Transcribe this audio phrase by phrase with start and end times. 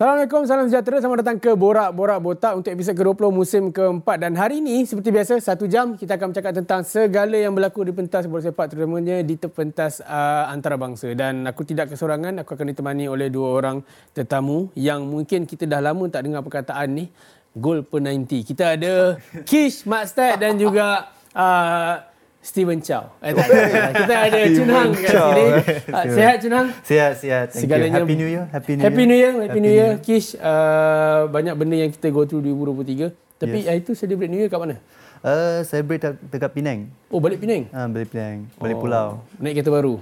[0.00, 0.96] Assalamualaikum, salam sejahtera.
[0.96, 4.16] Selamat datang ke Borak Borak Botak untuk episod ke-20 musim keempat.
[4.16, 7.92] Dan hari ini, seperti biasa, satu jam kita akan bercakap tentang segala yang berlaku di
[7.92, 11.12] pentas bola sepak, terutamanya di pentas uh, antarabangsa.
[11.12, 13.84] Dan aku tidak kesorangan, aku akan ditemani oleh dua orang
[14.16, 17.12] tetamu yang mungkin kita dah lama tak dengar perkataan ni.
[17.52, 18.40] Gol per 90.
[18.40, 22.09] Kita ada Kish Makstad dan juga uh,
[22.40, 23.12] Steven Chow.
[23.20, 25.44] Eh, tak, tak, kita ada Chun Hang kat sini.
[26.00, 26.68] Uh, sihat Chun Hang?
[26.80, 27.46] Sihat, sihat.
[27.52, 28.04] Thank Segalanya you.
[28.08, 28.44] Happy New Year.
[28.48, 29.08] Happy New Happy Year.
[29.08, 29.92] New Year, Happy, New Year.
[30.00, 33.12] Kish, uh, banyak benda yang kita go through 2023.
[33.40, 33.68] Tapi Yes.
[33.68, 34.76] hari tu celebrate New Year kat mana?
[35.20, 36.88] Uh, celebrate de- dekat Penang.
[37.12, 37.68] Oh, balik Penang?
[37.76, 38.48] Ah, balik Penang.
[38.56, 38.80] Balik oh.
[38.80, 39.08] pulau.
[39.36, 40.00] Naik kereta baru?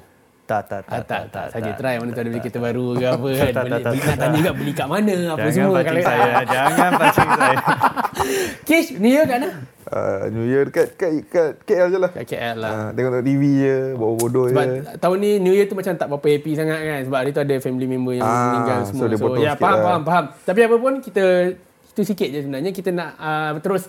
[0.48, 1.05] Tak, tak, Ah, tak.
[1.05, 1.47] tak, tak.
[1.52, 3.45] Saja tak, try mana tu ada beli kereta baru ke apa kan.
[3.45, 5.77] Tak, tak, Beli, tak, tak, nak tanya juga beli kat mana apa Jangan semua.
[5.79, 6.30] pancing saya.
[6.47, 7.57] Jangan pancing saya.
[8.65, 9.51] Kish, New Year kat mana?
[9.87, 12.10] Uh, New Year dekat, kat, kat KL je lah.
[12.10, 12.71] Kat KL lah.
[12.71, 14.80] Uh, tengok TV je, bodoh-bodoh Sebab je.
[14.96, 17.55] tahun ni New Year tu macam tak berapa happy sangat kan sebab hari tu ada
[17.59, 19.07] family member yang Ah, meninggal so semua.
[19.07, 19.85] dia potong ya sikit faham lah.
[19.87, 20.24] faham faham.
[20.43, 21.24] Tapi apa pun kita
[21.90, 23.85] itu sikit je sebenarnya kita nak uh, terus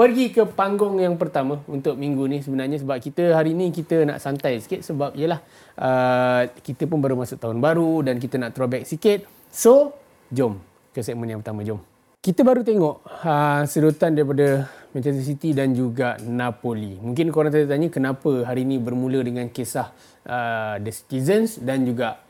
[0.00, 4.16] pergi ke panggung yang pertama untuk minggu ni sebenarnya sebab kita hari ni kita nak
[4.16, 5.44] santai sikit sebab yalah
[5.76, 9.28] uh, kita pun baru masuk tahun baru dan kita nak throwback sikit.
[9.52, 9.92] So,
[10.32, 10.56] jom
[10.96, 11.84] ke segmen yang pertama jom.
[12.16, 16.96] Kita baru tengok uh, sedutan daripada Manchester City dan juga Napoli.
[16.96, 19.92] Mungkin korang tanya kenapa hari ini bermula dengan kisah
[20.24, 22.24] uh, The Citizens dan juga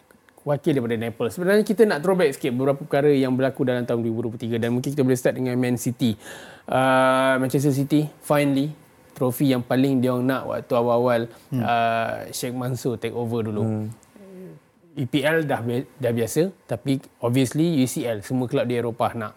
[0.45, 1.37] wakil daripada Naples.
[1.37, 5.03] Sebenarnya kita nak throwback sikit beberapa perkara yang berlaku dalam tahun 2023 dan mungkin kita
[5.05, 6.17] boleh start dengan Man City.
[6.65, 8.73] Uh, Manchester City finally
[9.13, 11.21] trofi yang paling dia orang nak waktu awal-awal
[11.53, 11.61] hmm.
[11.61, 13.63] uh, Sheikh Mansour take over dulu.
[13.63, 13.87] Hmm.
[14.97, 19.33] EPL dah bi- dah biasa tapi obviously UCL semua kelab di Eropah nak.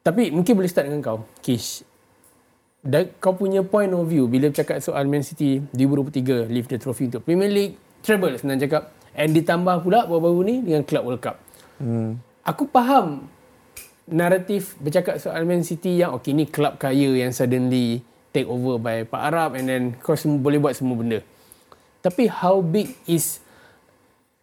[0.00, 1.84] Tapi mungkin boleh start dengan kau, Kish.
[2.80, 7.12] Dan kau punya point of view bila bercakap soal Man City 2023 lift the trophy
[7.12, 8.96] untuk Premier League, treble senang cakap.
[9.14, 11.36] And ditambah pula baru-baru ni dengan Club World Cup.
[11.82, 12.20] Hmm.
[12.46, 13.26] Aku faham
[14.10, 19.06] naratif bercakap soal Man City yang okay ni kelab kaya yang suddenly take over by
[19.06, 21.22] Pak Arab and then kau semua boleh buat semua benda.
[22.00, 23.42] Tapi how big is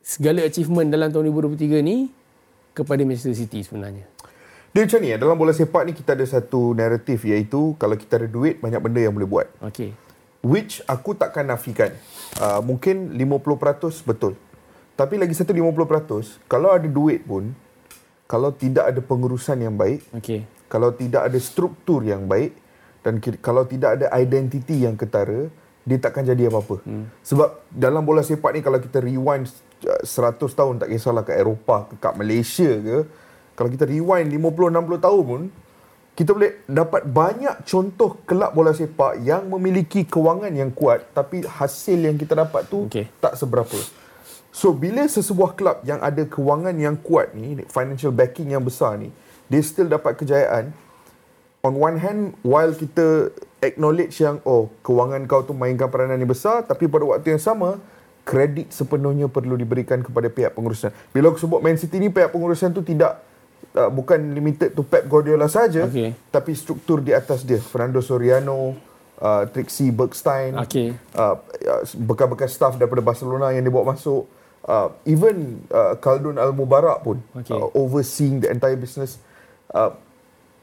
[0.03, 2.07] segala achievement dalam tahun 2023 ni
[2.72, 4.06] kepada Manchester City sebenarnya?
[4.75, 8.27] Dia macam ni, dalam bola sepak ni kita ada satu naratif iaitu kalau kita ada
[8.29, 9.47] duit, banyak benda yang boleh buat.
[9.73, 9.95] Okay.
[10.45, 11.97] Which aku takkan nafikan.
[12.38, 14.38] Uh, mungkin 50% betul.
[14.97, 17.53] Tapi lagi satu 50%, kalau ada duit pun,
[18.25, 20.41] kalau tidak ada pengurusan yang baik, Okay.
[20.65, 22.57] kalau tidak ada struktur yang baik
[23.05, 25.53] dan kalau tidak ada identiti yang ketara,
[25.87, 26.83] dia takkan jadi apa-apa.
[26.83, 27.07] Hmm.
[27.23, 29.47] Sebab dalam bola sepak ni kalau kita rewind
[29.87, 32.97] uh, 100 tahun tak kisahlah kat Eropah ke kat Malaysia ke,
[33.55, 35.41] kalau kita rewind 50 60 tahun pun
[36.17, 42.09] kita boleh dapat banyak contoh kelab bola sepak yang memiliki kewangan yang kuat tapi hasil
[42.09, 43.05] yang kita dapat tu Okey.
[43.21, 43.77] tak seberapa.
[44.57, 49.13] So bila sesebuah kelab yang ada kewangan yang kuat ni, financial backing yang besar ni,
[49.45, 50.73] dia still dapat kejayaan.
[51.62, 53.29] On one hand, while kita
[53.62, 57.78] acknowledge yang oh kewangan kau tu mainkan peranan yang besar, tapi pada waktu yang sama
[58.25, 60.89] kredit sepenuhnya perlu diberikan kepada pihak pengurusan.
[61.13, 63.22] Bila aku sebut Man City ni pihak pengurusan tu tidak
[63.78, 66.18] uh, bukan limited to Pep Guardiola saja, Okey.
[66.34, 67.62] tapi struktur di atas dia.
[67.62, 68.74] Fernando Soriano,
[69.22, 70.97] uh, Trixie Bergstein, Okey.
[71.13, 74.25] uh, uh, bekas-bekas staff daripada Barcelona yang dibawa masuk
[74.67, 77.55] uh, even uh, Khaldun Al-Mubarak pun Okay.
[77.55, 79.17] uh, overseeing the entire business
[79.72, 79.95] uh,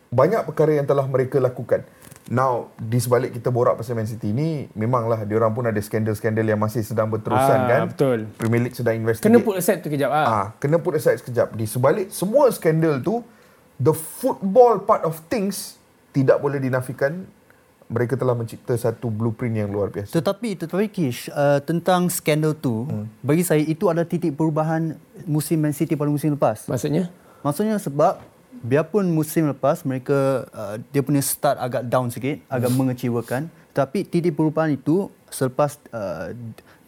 [0.08, 1.82] banyak perkara yang telah mereka lakukan
[2.24, 6.56] now di sebalik kita borak pasal Man City ni memanglah diorang pun ada skandal-skandal yang
[6.56, 8.18] masih sedang berterusan Ah, kan betul.
[8.40, 10.24] Premier League sedang investigate Kena put aside tu kejap ah.
[10.24, 11.52] Ah, kena put aside sekejap.
[11.52, 13.20] Di sebalik semua skandal tu,
[13.76, 15.76] the football part of things
[16.16, 17.28] tidak boleh dinafikan.
[17.84, 20.16] Mereka telah mencipta satu blueprint yang luar biasa.
[20.16, 23.20] Tetapi, tetapi Kish, uh, tentang skandal tu, hmm.
[23.20, 24.96] bagi saya itu ada titik perubahan
[25.28, 26.64] musim Man City pada musim lepas.
[26.64, 27.12] Maksudnya?
[27.44, 28.24] Maksudnya sebab
[28.64, 34.32] biarpun musim lepas mereka uh, dia punya start agak down sikit, agak mengecewakan, tapi titik
[34.32, 36.32] perubahan itu selepas uh,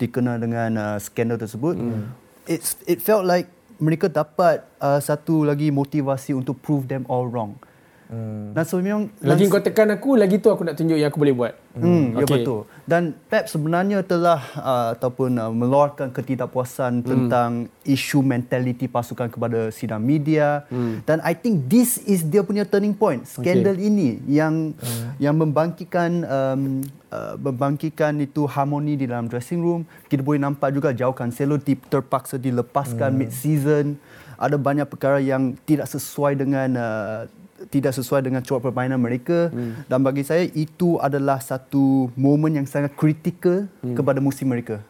[0.00, 2.08] dikena dengan uh, skandal tersebut, mm.
[2.46, 7.58] it's it felt like mereka dapat uh, satu lagi motivasi untuk prove them all wrong.
[8.06, 8.54] Hmm.
[8.54, 11.34] Dan so memang Lagi kau tekan aku, lagi tu aku nak tunjuk yang aku boleh
[11.34, 11.52] buat.
[11.74, 12.40] Hmm, ya Okey.
[12.40, 12.60] betul.
[12.86, 17.06] Dan Pep sebenarnya telah uh, ataupun uh, meluarkan ketidakpuasan hmm.
[17.06, 17.50] tentang
[17.82, 21.02] isu mentality pasukan kepada sidang media hmm.
[21.04, 23.26] dan I think this is dia punya turning point.
[23.26, 23.90] Skandal okay.
[23.90, 25.18] ini yang hmm.
[25.18, 26.80] yang membangkitkan um,
[27.10, 29.82] uh, membangkitkan itu harmoni di dalam dressing room.
[30.06, 33.18] Kita boleh nampak juga jauh Cancelo di, terpaksa dilepaskan hmm.
[33.18, 33.98] mid season.
[34.36, 37.20] Ada banyak perkara yang tidak sesuai dengan uh,
[37.68, 39.90] tidak sesuai dengan corak permainan mereka hmm.
[39.90, 43.94] dan bagi saya itu adalah satu momen yang sangat kritikal hmm.
[43.94, 44.82] kepada musim mereka.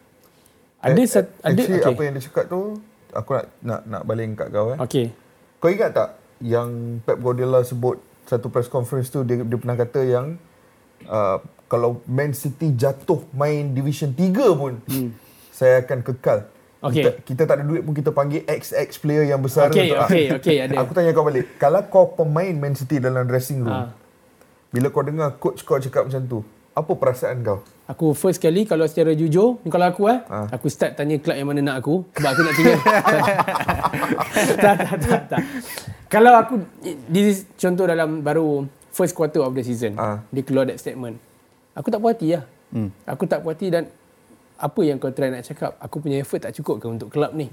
[0.81, 1.94] Ada Eh, sat, ada Actually, okey.
[1.96, 2.61] apa yang dia cakap tu,
[3.11, 4.67] aku nak nak, nak baling kat kau.
[4.76, 4.78] Eh.
[4.78, 5.06] Okey.
[5.58, 6.11] Kau Kau ingat tak
[6.44, 7.96] yang Pep Guardiola sebut
[8.28, 10.26] satu press conference tu dia, dia pernah kata yang
[11.08, 15.11] uh, kalau Man City jatuh main Division 3 pun hmm.
[15.50, 16.46] saya akan kekal.
[16.87, 16.94] Okay.
[16.97, 20.25] Kita, kita tak ada duit pun kita panggil XX player yang besar Okay, untuk- okay,
[20.31, 20.75] okay, ada.
[20.79, 21.56] Aku tanya kau balik.
[21.56, 23.91] Kalau kau pemain Man City dalam dressing room, Ah.
[24.69, 26.38] bila kau dengar coach kau cakap macam tu,
[26.73, 27.59] apa perasaan kau?
[27.87, 30.47] Aku first kali kalau secara jujur, kalau aku eh, Ah.
[30.49, 32.79] aku start tanya klub yang mana nak aku sebab aku nak tinggal.
[34.59, 35.41] tak, tak, tak, tak.
[36.06, 36.55] Kalau aku
[37.09, 39.94] this is contoh dalam baru first quarter of the season.
[39.97, 40.23] Ah.
[40.29, 41.19] Dia keluar that statement.
[41.73, 42.44] Aku tak puas hati lah.
[42.69, 42.91] Hmm.
[43.05, 43.87] Aku tak puas hati dan
[44.56, 47.49] apa yang kau try nak cakap, aku punya effort tak cukup ke untuk klub ni?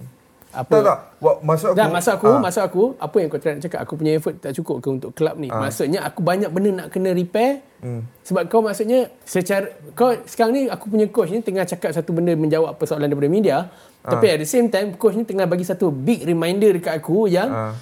[0.54, 0.70] Apa?
[0.70, 1.00] Tak tak.
[1.42, 1.78] Maksud aku.
[1.82, 4.36] Tak, maksud aku, ah, maksud aku, apa yang kau try nak cakap, aku punya effort
[4.38, 5.50] tak cukup ke untuk klub ni.
[5.50, 7.66] Maksudnya aku banyak benda nak kena repair.
[7.82, 8.06] Hmm.
[8.22, 12.38] Sebab kau maksudnya secara kau sekarang ni aku punya coach ni tengah cakap satu benda
[12.38, 13.58] menjawab persoalan daripada media,
[14.06, 17.50] tapi at the same time coach ni tengah bagi satu big reminder dekat aku yang
[17.50, 17.74] Ah.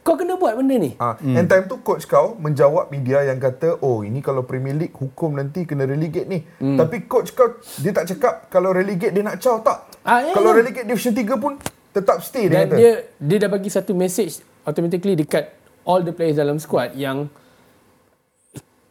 [0.00, 0.96] Kau kena buat benda ni.
[0.96, 1.36] Ah, hmm.
[1.36, 5.36] And time tu coach kau menjawab media yang kata, oh ini kalau Premier League hukum
[5.36, 6.40] nanti kena relegate ni.
[6.58, 6.80] Hmm.
[6.80, 9.78] Tapi coach kau dia tak cakap kalau relegate dia nak caw tak.
[10.02, 10.64] Ah, ya, kalau ya.
[10.64, 11.52] relegate Division 3 pun
[11.90, 12.76] tetap stay dia Dan kata.
[12.78, 15.52] dia dia dah bagi satu message automatically dekat
[15.82, 17.26] all the players dalam squad yang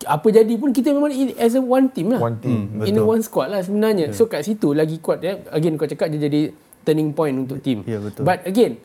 [0.04, 2.22] apa jadi pun kita memang in- as a one team lah.
[2.24, 4.16] One team, In a one squad lah sebenarnya.
[4.16, 5.44] So kat situ lagi kuat ya.
[5.52, 6.56] Again kau cakap dia jadi
[6.88, 7.84] turning point untuk team.
[7.84, 8.24] Ya, betul.
[8.24, 8.80] But again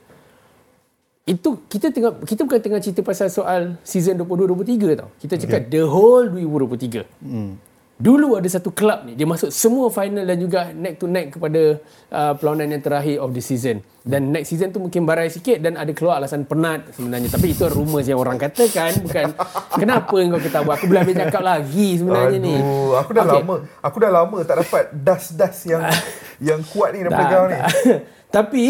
[1.24, 5.08] itu kita tengah kita bukan tengah cerita pasal soal season 22 23 tau.
[5.16, 7.00] Kita cakap the whole 2023.
[7.24, 7.56] Hmm.
[7.94, 11.80] Dulu ada satu club ni dia masuk semua final dan juga neck to neck kepada
[12.12, 13.80] uh, perlawanan yang terakhir of the season.
[14.04, 17.32] Dan next season tu mungkin barai sikit dan ada keluar alasan penat sebenarnya.
[17.32, 19.32] Tapi itu rumours yang orang katakan bukan
[19.80, 20.76] kenapa kau ketawa.
[20.76, 22.56] Aku boleh ambil cakap lagi sebenarnya ni.
[22.60, 23.32] Aduh, aku dah Okay.
[23.32, 23.46] okay.
[23.48, 25.82] lama, aku dah lama tak dapat das-das yang
[26.52, 27.58] yang kuat ni daripada kau ni.
[28.36, 28.64] Tapi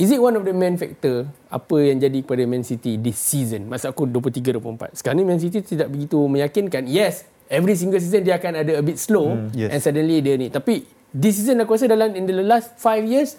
[0.00, 3.68] is it one of the main factor apa yang jadi kepada Man City this season?
[3.68, 4.96] Masa aku 23 24.
[4.96, 6.88] Sekarang ni Man City tidak begitu meyakinkan.
[6.88, 9.68] Yes, every single season dia akan ada a bit slow Hmm, yes.
[9.68, 10.48] and suddenly dia ni.
[10.48, 13.36] Tapi this season aku rasa dalam in the last 5 years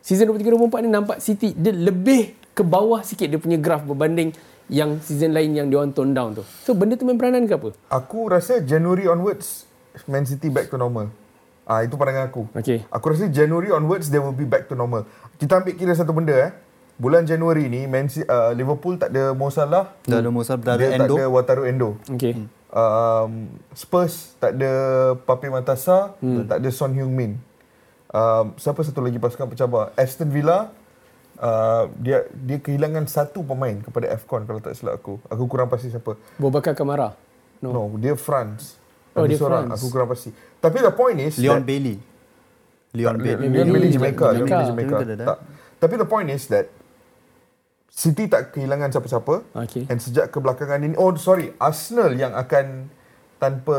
[0.00, 4.32] season 23 24 ni nampak City dia lebih ke bawah sikit dia punya graph berbanding
[4.66, 6.42] yang season lain yang dia orang tone down tu.
[6.64, 7.76] So benda tu main peranan ke apa?
[7.92, 9.68] Aku rasa January onwards
[10.08, 11.12] Man City back to normal.
[11.62, 12.50] Ah itu pandangan aku.
[12.58, 12.82] Okay.
[12.88, 15.06] Aku rasa January onwards they will be back to normal.
[15.42, 16.54] Kita ambil kira satu benda eh.
[17.02, 20.78] Bulan Januari ni Man City, uh, Liverpool tak ada Mo Salah, Dah ada Musa, dah
[20.78, 21.18] ada dia Endo.
[21.18, 21.90] tak ada Wataru Endo.
[22.14, 22.38] Okay.
[22.38, 22.46] Hmm.
[22.70, 23.32] Um,
[23.74, 24.72] Spurs tak ada
[25.26, 26.46] Pape Matassa, hmm.
[26.46, 27.42] tak ada Son Heung-min.
[28.12, 29.90] Um, siapa satu lagi pasukan pencabar?
[29.98, 30.70] Aston Villa
[31.42, 35.18] uh, dia dia kehilangan satu pemain kepada AFCON kalau tak silap aku.
[35.26, 36.14] Aku kurang pasti siapa.
[36.38, 37.18] Bobakar Kamara.
[37.58, 38.78] No, no dia France.
[39.18, 39.80] Oh, Ada dia seorang, France.
[39.82, 40.30] Aku kurang pasti.
[40.62, 42.11] Tapi the point is Leon that- Bailey.
[42.92, 43.46] Leon tak, Bailey.
[43.48, 44.26] Leon Bailey Jamaica.
[44.36, 44.52] Leon Jamaica.
[44.52, 44.94] Bailey Jamaica.
[44.96, 45.26] Jamaica dah, dah.
[45.32, 45.38] Tak.
[45.82, 46.66] Tapi the point is that
[47.92, 49.44] City tak kehilangan siapa-siapa.
[49.68, 49.84] Okay.
[49.92, 52.88] And sejak kebelakangan ini, oh sorry, Arsenal yang akan
[53.36, 53.78] tanpa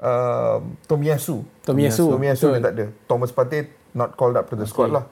[0.00, 1.44] um, Tomiyasu.
[1.60, 2.64] Tomiyasu, Tomiyasu betul.
[2.64, 2.86] tak ada.
[3.04, 4.72] Thomas Partey not called up to the okay.
[4.72, 5.04] squad lah.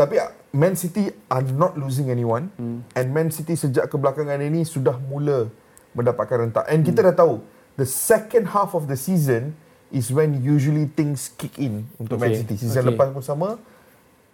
[0.00, 2.48] Tapi uh, Man City are not losing anyone.
[2.56, 2.88] Hmm.
[2.96, 5.52] And Man City sejak kebelakangan ini sudah mula
[5.92, 6.64] mendapatkan rentak.
[6.72, 7.44] And kita dah tahu,
[7.76, 9.52] the second half of the season
[9.90, 12.54] is when usually things kick in untuk Man Okay, City.
[12.56, 12.90] Season okay.
[12.90, 13.58] lepas pun sama.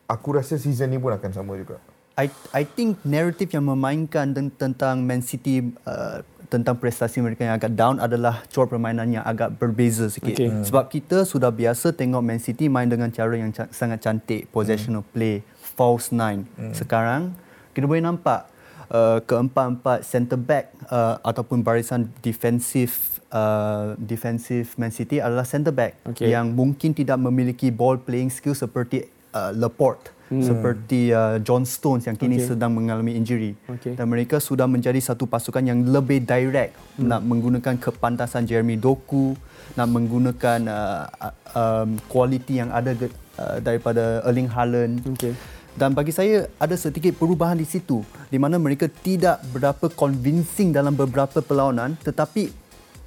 [0.06, 1.82] Aku rasa season ni pun akan sama juga.
[2.14, 7.58] I I think narrative yang memainkan ten- tentang Man City uh, tentang prestasi mereka yang
[7.58, 10.32] agak down adalah cara permainan yang agak berbeza sikit.
[10.32, 10.46] Okay.
[10.46, 10.62] Hmm.
[10.62, 15.02] Sebab kita sudah biasa tengok Man City main dengan cara yang ca- sangat cantik, possessional
[15.02, 15.10] Hmm.
[15.10, 16.46] play, false nine.
[16.70, 17.34] Sekarang
[17.74, 18.46] kita boleh nampak
[18.88, 25.98] uh, keempat-empat centre back uh, ataupun barisan defensif uh, defensif Man City adalah centre back
[26.14, 26.30] Okay.
[26.30, 30.42] yang mungkin tidak memiliki ball playing skill seperti uh, Laporte hmm.
[30.42, 32.54] seperti uh, John Stones yang kini Okay.
[32.54, 33.94] sedang mengalami injury Okay.
[33.94, 37.06] dan mereka sudah menjadi satu pasukan yang lebih direct hmm.
[37.06, 39.34] nak menggunakan kepantasan Jeremy Doku
[39.74, 45.34] nak menggunakan uh, uh, um, kualiti yang ada uh, daripada Erling Haaland Okay.
[45.76, 48.00] dan bagi saya ada sedikit perubahan di situ
[48.32, 52.65] di mana mereka tidak berapa convincing dalam beberapa perlawanan tetapi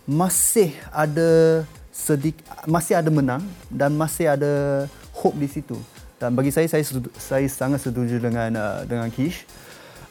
[0.09, 1.61] masih ada
[1.93, 5.77] sedik masih ada menang dan masih ada hope di situ.
[6.17, 6.81] Dan bagi saya saya
[7.15, 9.45] saya sangat setuju dengan uh, dengan Kish.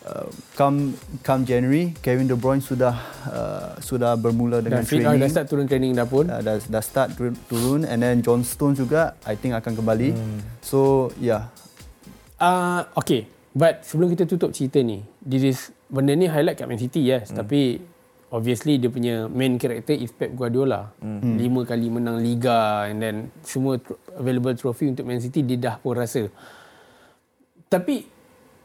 [0.08, 2.96] Uh, come come January Kevin De Bruyne sudah
[3.28, 5.20] uh, sudah bermula dengan Dah dah, training.
[5.20, 6.24] dah start turun training dah pun.
[6.30, 7.12] Uh, dah, dah start
[7.50, 10.14] turun, and then John Stones juga I think akan kembali.
[10.14, 10.40] Hmm.
[10.62, 11.50] So yeah,
[12.38, 13.26] Uh, okay.
[13.58, 15.58] But sebelum kita tutup cerita ni, this is
[15.90, 17.42] benda ni highlight kat Man City yes, hmm.
[17.42, 17.82] tapi
[18.32, 20.92] obviously dia punya main character is Pep Guardiola.
[21.00, 21.36] Hmm.
[21.36, 23.80] Lima kali menang Liga and then semua
[24.16, 26.28] available trophy untuk Man City dia dah pun rasa.
[27.68, 28.04] Tapi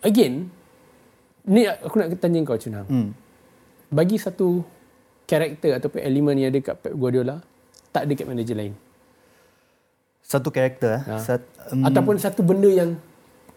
[0.03, 0.48] again,
[1.43, 2.88] Ni aku nak tanya kau Cunang.
[2.88, 3.10] Hmm.
[3.91, 4.63] Bagi satu
[5.27, 7.43] karakter ataupun elemen yang ada kat Pep Guardiola,
[7.91, 8.74] tak ada kat manager lain.
[10.24, 11.03] Satu karakter.
[11.03, 11.20] Ha.
[11.20, 11.20] Ha.
[11.20, 11.43] Sat,
[11.75, 12.96] um, Ataupun satu benda yang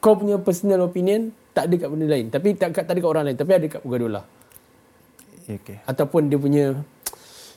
[0.03, 2.27] kau punya personal opinion tak ada kat benda lain.
[2.29, 3.39] Tapi tak, tak ada kat orang lain.
[3.39, 4.23] Tapi ada kat Guardiola.
[5.47, 5.79] Okay.
[5.87, 6.67] Ataupun dia punya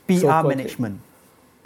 [0.05, 0.96] PR management.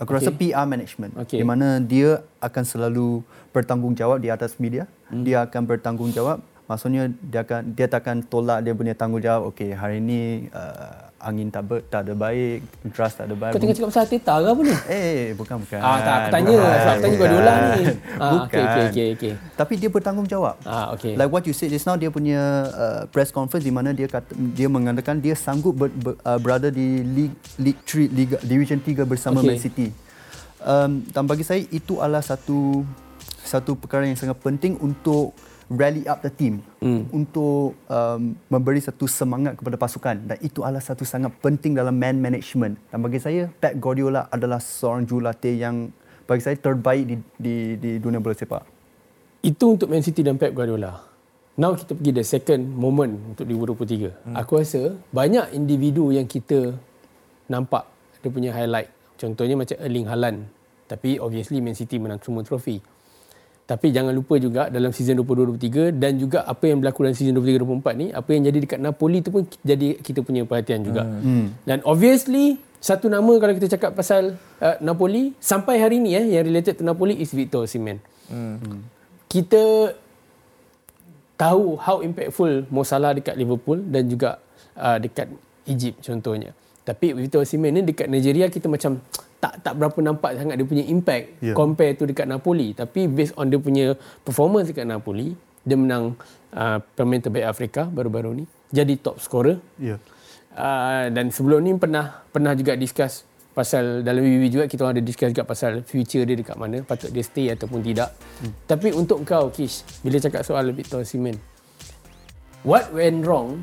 [0.02, 0.18] Aku Okay.
[0.20, 1.12] rasa PR management.
[1.22, 1.40] Okay.
[1.40, 3.22] Di mana dia akan selalu
[3.54, 4.90] bertanggungjawab di atas media.
[5.08, 5.22] Hmm.
[5.22, 6.42] Dia akan bertanggungjawab.
[6.66, 9.54] Maksudnya dia akan dia tak akan tolak dia punya tanggungjawab.
[9.54, 12.60] Okey, hari ini uh, angin tak ber, tak ada baik,
[12.92, 13.56] trust tak ada baik.
[13.56, 14.76] kau tengah cakap pasal Arteta ke apa ni?
[14.92, 15.80] Eh, bukan bukan.
[15.80, 17.18] Ah, tak aku tanya Bukan, sebab aku tanya bukan.
[17.18, 17.84] Guardiola ni.
[18.20, 18.44] Ah, bukan.
[18.44, 19.34] okey okey okey okey.
[19.56, 20.56] Tapi dia bertanggungjawab.
[20.68, 21.14] Ah, okey.
[21.16, 24.30] Like what you said just now dia punya uh, press conference di mana dia kata
[24.36, 29.08] dia mengatakan dia sanggup ber, ber, uh, berada di League League 3 Liga Division 3
[29.08, 29.48] bersama Okay.
[29.50, 29.88] Man City.
[30.64, 32.84] Um, dan bagi saya itu adalah satu
[33.44, 35.36] satu perkara yang sangat penting untuk
[35.72, 37.08] rally up the team Hmm.
[37.16, 42.20] untuk um, memberi satu semangat kepada pasukan dan itu adalah satu sangat penting dalam man
[42.20, 45.88] management dan bagi saya Pep Guardiola adalah seorang jurulatih yang
[46.28, 48.64] bagi saya terbaik di di, di dunia bola sepak.
[49.44, 51.04] Itu untuk Man City dan Pep Guardiola.
[51.60, 54.32] Now kita pergi the second moment untuk 2023.
[54.32, 54.36] Hmm.
[54.40, 56.76] Aku rasa banyak individu yang kita
[57.52, 57.84] nampak
[58.24, 58.88] dia punya highlight.
[59.20, 60.38] Contohnya macam Erling Haaland.
[60.88, 62.80] Tapi obviously Man City menang semua trofi.
[63.64, 67.96] Tapi jangan lupa juga dalam season 22-23 dan juga apa yang berlaku dalam season 23-24
[67.96, 71.08] ni, apa yang jadi dekat Napoli tu pun jadi kita punya perhatian juga.
[71.08, 71.56] Hmm.
[71.64, 76.44] Dan obviously satu nama kalau kita cakap pasal uh, Napoli sampai hari ni eh yang
[76.44, 78.04] related to Napoli is Victor Osimhen.
[78.28, 78.84] Hmm.
[79.32, 79.96] Kita
[81.40, 84.44] tahu how impactful Mo Salah dekat Liverpool dan juga
[84.76, 85.32] uh, dekat
[85.72, 86.52] Egypt contohnya.
[86.84, 89.00] Tapi Victor Osimhen ni dekat Nigeria kita macam
[89.40, 91.56] tak tak berapa nampak sangat dia punya impact yeah.
[91.56, 92.76] compare tu dekat Napoli.
[92.76, 96.16] Tapi based on dia punya performance dekat Napoli, dia menang
[96.56, 98.46] uh, pemain terbaik Afrika baru-baru ni.
[98.72, 99.60] Jadi top scorer.
[99.80, 100.00] Yeah.
[100.54, 105.30] Uh, dan sebelum ni pernah pernah juga discuss pasal dalam WWW juga kita ada discuss
[105.30, 108.10] juga pasal future dia dekat mana patut dia stay ataupun tidak
[108.42, 108.66] hmm.
[108.66, 111.38] tapi untuk kau Kish bila cakap soal Victor Osimhen
[112.66, 113.62] what went wrong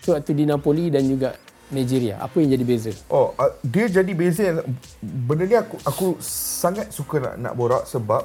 [0.00, 1.36] sewaktu di Napoli dan juga
[1.68, 4.64] Nigeria apa yang jadi beza Oh, uh, dia jadi beza
[5.00, 8.24] benda ni aku aku sangat suka nak nak borak sebab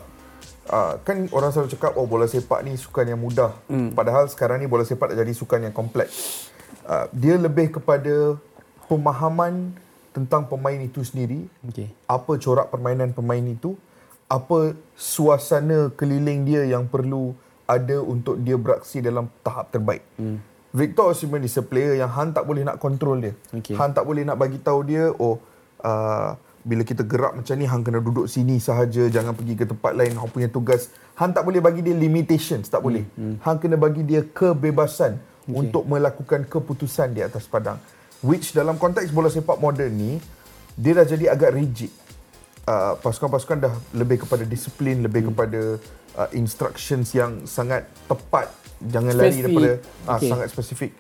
[0.72, 3.52] uh, kan orang selalu cakap oh bola sepak ni sukan yang mudah.
[3.68, 3.92] Hmm.
[3.92, 6.48] Padahal sekarang ni bola sepak dah jadi sukan yang kompleks.
[6.84, 8.36] Uh, dia lebih kepada
[8.88, 9.72] pemahaman
[10.14, 13.74] tentang pemain itu sendiri, okey apa corak permainan pemain itu,
[14.30, 17.34] apa suasana keliling dia yang perlu
[17.66, 20.04] ada untuk dia beraksi dalam tahap terbaik.
[20.20, 20.38] Hmm.
[20.74, 23.34] Victor Osimhen is a player yang Han tak boleh nak control dia.
[23.54, 23.78] Okey.
[23.78, 25.38] Han tak boleh nak bagi tahu dia oh
[25.86, 26.34] uh,
[26.66, 30.18] bila kita gerak macam ni Han kena duduk sini sahaja jangan pergi ke tempat lain
[30.18, 30.90] Han punya tugas
[31.22, 33.06] Han tak boleh bagi dia limitations tak boleh.
[33.14, 33.38] Hmm.
[33.46, 35.54] Han kena bagi dia kebebasan okay.
[35.54, 37.78] untuk melakukan keputusan di atas padang.
[38.26, 40.18] Which dalam konteks bola sepak moden ni
[40.74, 41.94] dia dah jadi agak rigid.
[42.66, 45.30] Uh, pasukan-pasukan dah lebih kepada disiplin, lebih hmm.
[45.30, 45.62] kepada
[46.18, 48.50] uh, instructions yang sangat tepat.
[48.84, 49.44] Jangan lari Spesifik.
[49.48, 49.72] daripada
[50.04, 50.30] ah Okey.
[50.30, 50.92] sangat spesifik.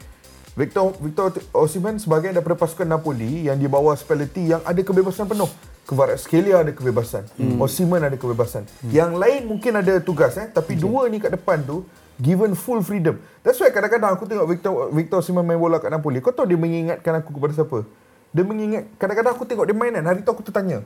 [0.53, 5.49] Victor Victor Osimhen sebagai daripada pasukan Napoli yang di bawah Spalletti yang ada kebebasan penuh.
[5.83, 7.27] Kvaratskhelia ada kebebasan.
[7.35, 7.59] Hmm.
[7.59, 8.63] Osimhen ada kebebasan.
[8.63, 8.91] Hmm.
[8.93, 10.83] Yang lain mungkin ada tugas eh tapi okay.
[10.85, 11.83] dua ni kat depan tu
[12.21, 13.17] given full freedom.
[13.41, 16.21] That's why kadang-kadang aku tengok Victor Victor Osimhen main bola kat Napoli.
[16.21, 17.83] Kau tahu dia mengingatkan aku kepada siapa?
[18.31, 20.05] Dia mengingat kadang-kadang aku tengok dia main kan.
[20.05, 20.85] Hari tu aku tertanya.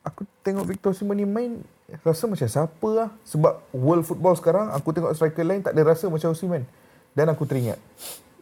[0.00, 1.60] Aku tengok Victor Osimhen ni main
[2.02, 3.08] rasa macam siapa lah.
[3.26, 6.66] Sebab world football sekarang aku tengok striker lain tak ada rasa macam Osimhen.
[7.14, 7.78] Dan aku teringat.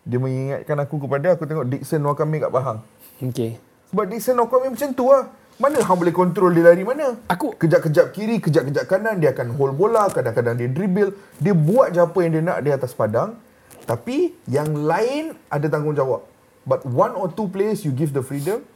[0.05, 2.79] Dia mengingatkan aku kepada aku tengok Dixon Wakame kat Pahang.
[3.25, 3.57] okey
[3.89, 5.25] Sebab Dixon Wakame macam tu lah.
[5.55, 7.15] Mana hang boleh kontrol dia lari mana?
[7.31, 12.03] Aku- kejap-kejap kiri, kejap-kejap kanan, dia akan hold bola, kadang-kadang dia dribble, dia buat je
[12.03, 13.39] apa yang dia nak di atas padang.
[13.87, 16.27] Tapi yang lain ada tanggungjawab.
[16.67, 18.67] But one or two players you give the freedom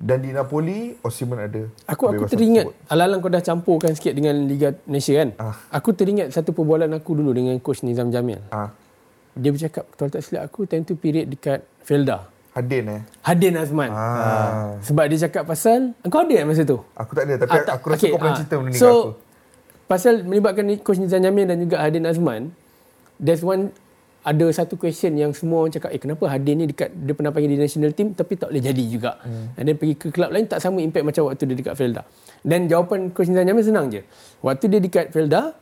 [0.00, 1.62] dan di Napoli Osimhen ada.
[1.84, 5.28] Aku aku teringat alang-alang kau dah campurkan sikit dengan Liga Malaysia kan.
[5.36, 5.56] Ah.
[5.76, 8.40] Aku teringat satu perbualan aku dulu dengan coach Nizam Jamil.
[8.48, 8.72] Ah,
[9.36, 12.32] Dia bercakap kalau tak silap aku time tu period dekat Felda.
[12.56, 13.00] Hadin eh.
[13.20, 13.92] Hadin Azman.
[13.92, 14.80] Ah.
[14.80, 16.80] Sebab dia cakap pasal kau ada masa tu.
[16.96, 17.74] Aku tak ada tapi Ah, tak.
[17.78, 18.38] aku rasa Okey, kau pernah ah.
[18.40, 19.08] cerita benda ni so, aku.
[19.84, 22.56] pasal melibatkan coach Nizam Jamil dan juga Hadin Azman,
[23.20, 23.68] there's one
[24.20, 27.56] ada satu question yang semua orang cakap, eh kenapa Hadin ni dekat dia pernah panggil
[27.56, 29.16] di national team tapi tak boleh jadi juga.
[29.24, 29.56] Hmm.
[29.56, 32.04] And then pergi ke kelab lain tak sama impact macam waktu dia dekat Felda.
[32.44, 34.04] Dan jawapan coach Nizam Jamil senang je.
[34.44, 35.56] Waktu dia dekat Felda,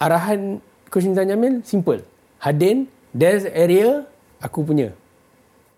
[0.00, 2.00] arahan coach Nizam Jamil simple.
[2.40, 4.08] Hadin, there's area
[4.40, 4.96] aku punya.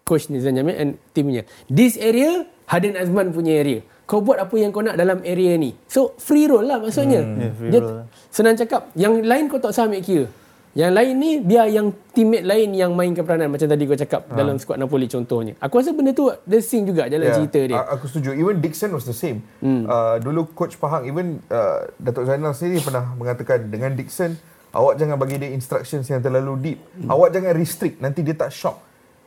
[0.07, 1.43] Coach Nizam Jamil and team punya.
[1.67, 3.83] This area, Hadin Azman punya area.
[4.07, 5.75] Kau buat apa yang kau nak dalam area ni.
[5.91, 7.27] So, free roll lah maksudnya.
[7.27, 8.07] Yeah, free Dia roll lah.
[8.31, 8.95] Senang cakap.
[8.95, 10.31] Yang lain kau tak usah ambil kira.
[10.77, 14.37] Yang lain ni biar yang teammate lain yang mainkan peranan macam tadi kau cakap ha.
[14.37, 15.57] dalam skuad Napoli contohnya.
[15.57, 17.37] Aku rasa benda tu the sing juga jalan yeah.
[17.41, 17.81] cerita dia.
[17.97, 18.37] Aku setuju.
[18.37, 19.41] Even Dixon was the same.
[19.65, 19.89] Hmm.
[19.89, 24.37] Uh, dulu coach Pahang even uh, Datuk Zainal sendiri pernah mengatakan dengan Dixon
[24.77, 26.79] awak jangan bagi dia instructions yang terlalu deep.
[26.93, 27.09] Hmm.
[27.09, 28.77] Awak jangan restrict nanti dia tak shock.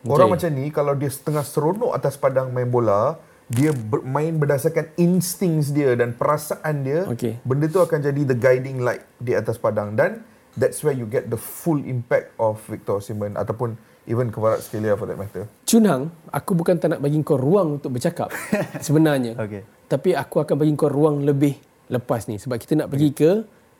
[0.05, 0.45] Orang okay.
[0.45, 3.17] macam ni kalau dia setengah seronok atas padang main bola,
[3.49, 3.73] dia
[4.05, 7.41] main berdasarkan instincts dia dan perasaan dia, okay.
[7.41, 10.21] benda tu akan jadi the guiding light di atas padang dan
[10.57, 13.77] that's where you get the full impact of Victor Osimhen ataupun
[14.09, 15.45] even Kvaratskhelia for that matter.
[15.69, 18.33] Chun Hang, aku bukan tak nak bagi kau ruang untuk bercakap
[18.85, 19.37] sebenarnya.
[19.37, 19.61] Okay.
[19.85, 21.57] Tapi aku akan bagi kau ruang lebih
[21.89, 23.31] lepas ni sebab kita nak pergi ke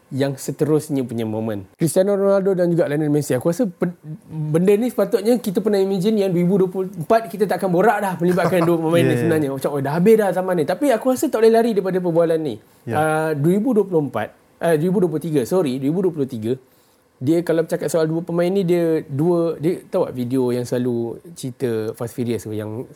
[0.10, 1.70] yang seterusnya punya moment.
[1.78, 3.38] Cristiano Ronaldo dan juga Lionel Messi.
[3.38, 3.70] Aku rasa
[4.26, 8.78] benda ni sepatutnya kita pernah imagine yang 2024 kita tak akan borak dah melibatkan dua
[8.82, 9.50] pemain yeah, ni sebenarnya.
[9.54, 10.66] Macam oh dah habis dah zaman ni.
[10.66, 12.56] Tapi aku rasa tak boleh lari daripada perbualan ni.
[12.90, 13.38] Yeah.
[13.38, 16.80] Uh, 2024 uh, 2023 sorry 2023
[17.20, 21.20] dia kalau bercakap soal dua pemain ni dia dua dia tahu tak video yang selalu
[21.36, 22.88] cerita Fast Furious tu yang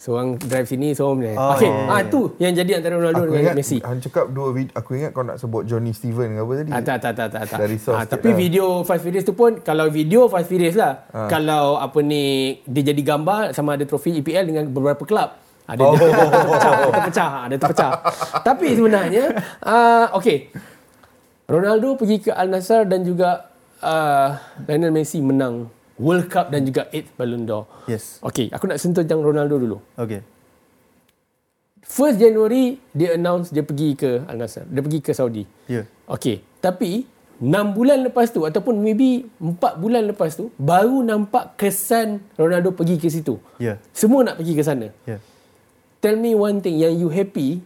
[0.00, 1.32] seorang drive sini seorang ni.
[1.36, 4.52] Oh, okey ah tu yang jadi antara Ronaldo aku dengan ingat, Messi Han cakap dua
[4.52, 7.28] video aku ingat kau nak sebut Johnny Steven ke apa tadi ah, tak tak tak
[7.32, 7.58] tak, tak.
[7.60, 8.36] Dari ah, tapi lah.
[8.36, 11.28] video Fast Furious tu pun kalau video Fast Furious lah ah.
[11.32, 15.94] kalau apa ni dia jadi gambar sama ada trofi EPL dengan beberapa kelab ada oh.
[16.00, 17.92] terpecah, terpecah, ada terpecah.
[18.42, 19.24] Tapi sebenarnya,
[19.62, 20.50] uh, okay.
[21.50, 23.50] Ronaldo pergi ke Al Nassr dan juga
[23.82, 24.38] uh,
[24.70, 25.66] Lionel Messi menang
[25.98, 27.66] World Cup dan juga 8th Ballon d'Or.
[27.90, 28.22] Yes.
[28.22, 29.82] Okay, aku nak sentuh tentang Ronaldo dulu.
[29.98, 30.22] Okay.
[31.82, 34.62] 1st January dia announce dia pergi ke Al Nassr.
[34.70, 35.42] Dia pergi ke Saudi.
[35.66, 35.82] Ya.
[35.82, 35.84] Yeah.
[36.06, 37.10] Okay, tapi
[37.42, 42.94] 6 bulan lepas tu ataupun maybe 4 bulan lepas tu baru nampak kesan Ronaldo pergi
[42.94, 43.42] ke situ.
[43.58, 43.74] Ya.
[43.74, 43.76] Yeah.
[43.90, 44.94] Semua nak pergi ke sana.
[45.02, 45.18] Ya.
[45.18, 45.20] Yeah.
[45.98, 47.58] Tell me one thing yang you happy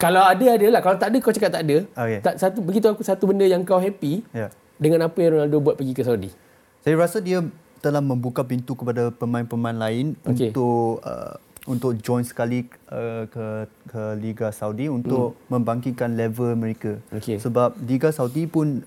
[0.00, 0.80] kalau ada ada lah.
[0.80, 1.78] Kalau tak ada kau cakap tak ada.
[1.92, 2.18] Okay.
[2.24, 4.48] Tak satu begitu aku satu benda yang kau happy yeah.
[4.80, 6.32] dengan apa yang Ronaldo buat pergi ke Saudi.
[6.80, 7.44] Saya rasa dia
[7.84, 10.48] telah membuka pintu kepada pemain-pemain lain okay.
[10.48, 11.36] untuk uh,
[11.68, 15.52] untuk join sekali uh, ke ke Liga Saudi untuk hmm.
[15.52, 16.96] membangkitkan level mereka.
[17.12, 17.36] Okay.
[17.36, 18.80] Sebab Liga Saudi pun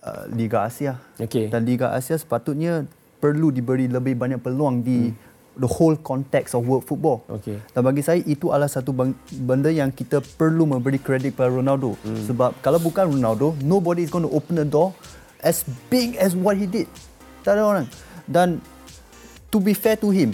[0.00, 0.96] uh, Liga Asia.
[1.20, 1.52] Okay.
[1.52, 2.88] Dan Liga Asia sepatutnya
[3.20, 7.24] perlu diberi lebih banyak peluang di hmm the whole context of world football.
[7.28, 7.60] Okay.
[7.72, 8.94] Dan bagi saya itu adalah satu
[9.30, 11.96] benda yang kita perlu memberi kredit kepada Ronaldo.
[12.00, 12.24] Hmm.
[12.24, 14.96] Sebab kalau bukan Ronaldo, nobody is going to open the door
[15.44, 16.88] as big as what he did.
[17.44, 17.86] Tak ada orang.
[18.24, 18.62] Dan
[19.52, 20.32] to be fair to him,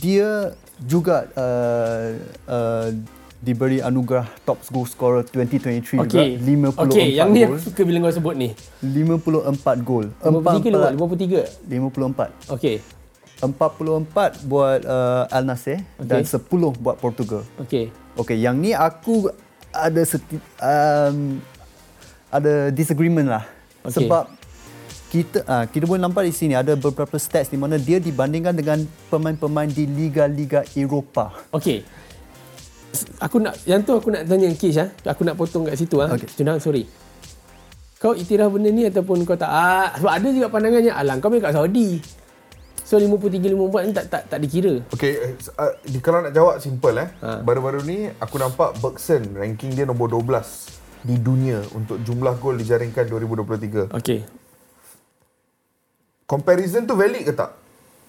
[0.00, 2.08] dia juga uh,
[2.48, 2.88] uh,
[3.40, 6.36] diberi anugerah top goal scorer 2023 okay.
[6.36, 7.08] juga 54 okay.
[7.16, 8.48] yang ni suka bila kau sebut ni
[8.84, 12.99] 54 gol 53 53 54 okey
[13.40, 16.04] 44 buat uh, Al Nassr okay.
[16.04, 16.44] dan 10
[16.76, 17.40] buat Portugal.
[17.56, 17.88] Okey.
[18.20, 19.32] Okey, yang ni aku
[19.72, 21.40] ada seti- um,
[22.28, 23.44] ada disagreement lah.
[23.80, 24.04] Okay.
[24.04, 24.24] Sebab
[25.10, 28.84] kita uh, kita boleh nampak di sini ada beberapa stats di mana dia dibandingkan dengan
[29.10, 31.50] pemain-pemain di liga-liga Eropah.
[31.56, 31.82] Okey.
[33.22, 34.90] Aku nak yang tu aku nak tanya Kish ah.
[35.06, 36.12] Aku nak potong kat situ ah.
[36.12, 36.28] Okay.
[36.30, 36.86] Tunang sorry.
[38.00, 39.52] Kau itiraf benda ni ataupun kau tak?
[39.52, 42.00] Ah, sebab ada juga pandangannya, alang kau main kat Saudi.
[42.90, 44.82] So 53 54 ni tak tak tak dikira.
[44.90, 45.72] Okey, uh,
[46.02, 47.06] kalau nak jawab simple eh.
[47.22, 47.38] Ha.
[47.38, 53.06] Baru-baru ni aku nampak Bergson ranking dia nombor 12 di dunia untuk jumlah gol dijaringkan
[53.06, 53.94] 2023.
[53.94, 54.26] Okey.
[56.26, 57.54] Comparison tu valid ke tak?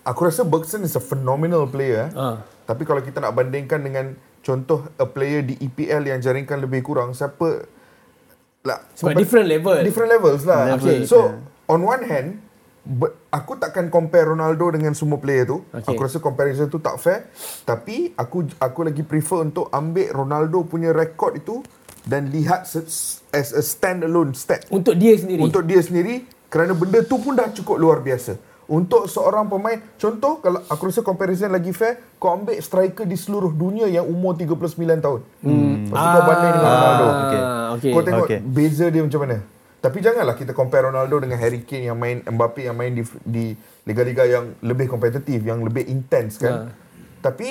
[0.02, 2.10] Aku rasa Bergson is a phenomenal player.
[2.10, 2.18] Eh.
[2.18, 2.42] Ha.
[2.66, 7.14] Tapi kalau kita nak bandingkan dengan contoh a player di EPL yang jaringkan lebih kurang,
[7.14, 7.70] siapa
[8.66, 9.78] lah Sebab different level.
[9.86, 10.74] Different levels lah.
[10.74, 10.98] Level, okay.
[11.06, 11.70] So, yeah.
[11.70, 12.42] on one hand,
[13.30, 15.62] aku takkan compare Ronaldo dengan semua player tu.
[15.70, 15.94] Okay.
[15.94, 17.30] Aku rasa comparison tu tak fair.
[17.64, 21.62] Tapi aku aku lagi prefer untuk ambil Ronaldo punya rekod itu
[22.02, 24.66] dan lihat as a standalone stat.
[24.74, 25.42] Untuk dia sendiri.
[25.42, 28.36] Untuk dia sendiri kerana benda tu pun dah cukup luar biasa.
[28.72, 33.52] Untuk seorang pemain, contoh kalau aku rasa comparison lagi fair, kau ambil striker di seluruh
[33.52, 35.20] dunia yang umur 39 tahun.
[35.44, 35.92] Hmm.
[35.92, 37.06] Lepas tu ah, kau banding dengan Ronaldo.
[37.12, 37.42] Okay.
[37.72, 37.92] Okay.
[37.92, 38.40] Kau tengok okay.
[38.40, 39.38] beza dia macam mana.
[39.82, 43.58] Tapi janganlah kita compare Ronaldo dengan Harry Kane yang main Mbappe yang main di di
[43.90, 46.70] liga-liga yang lebih kompetitif, yang lebih intens kan.
[46.70, 46.74] Yeah.
[47.26, 47.50] Tapi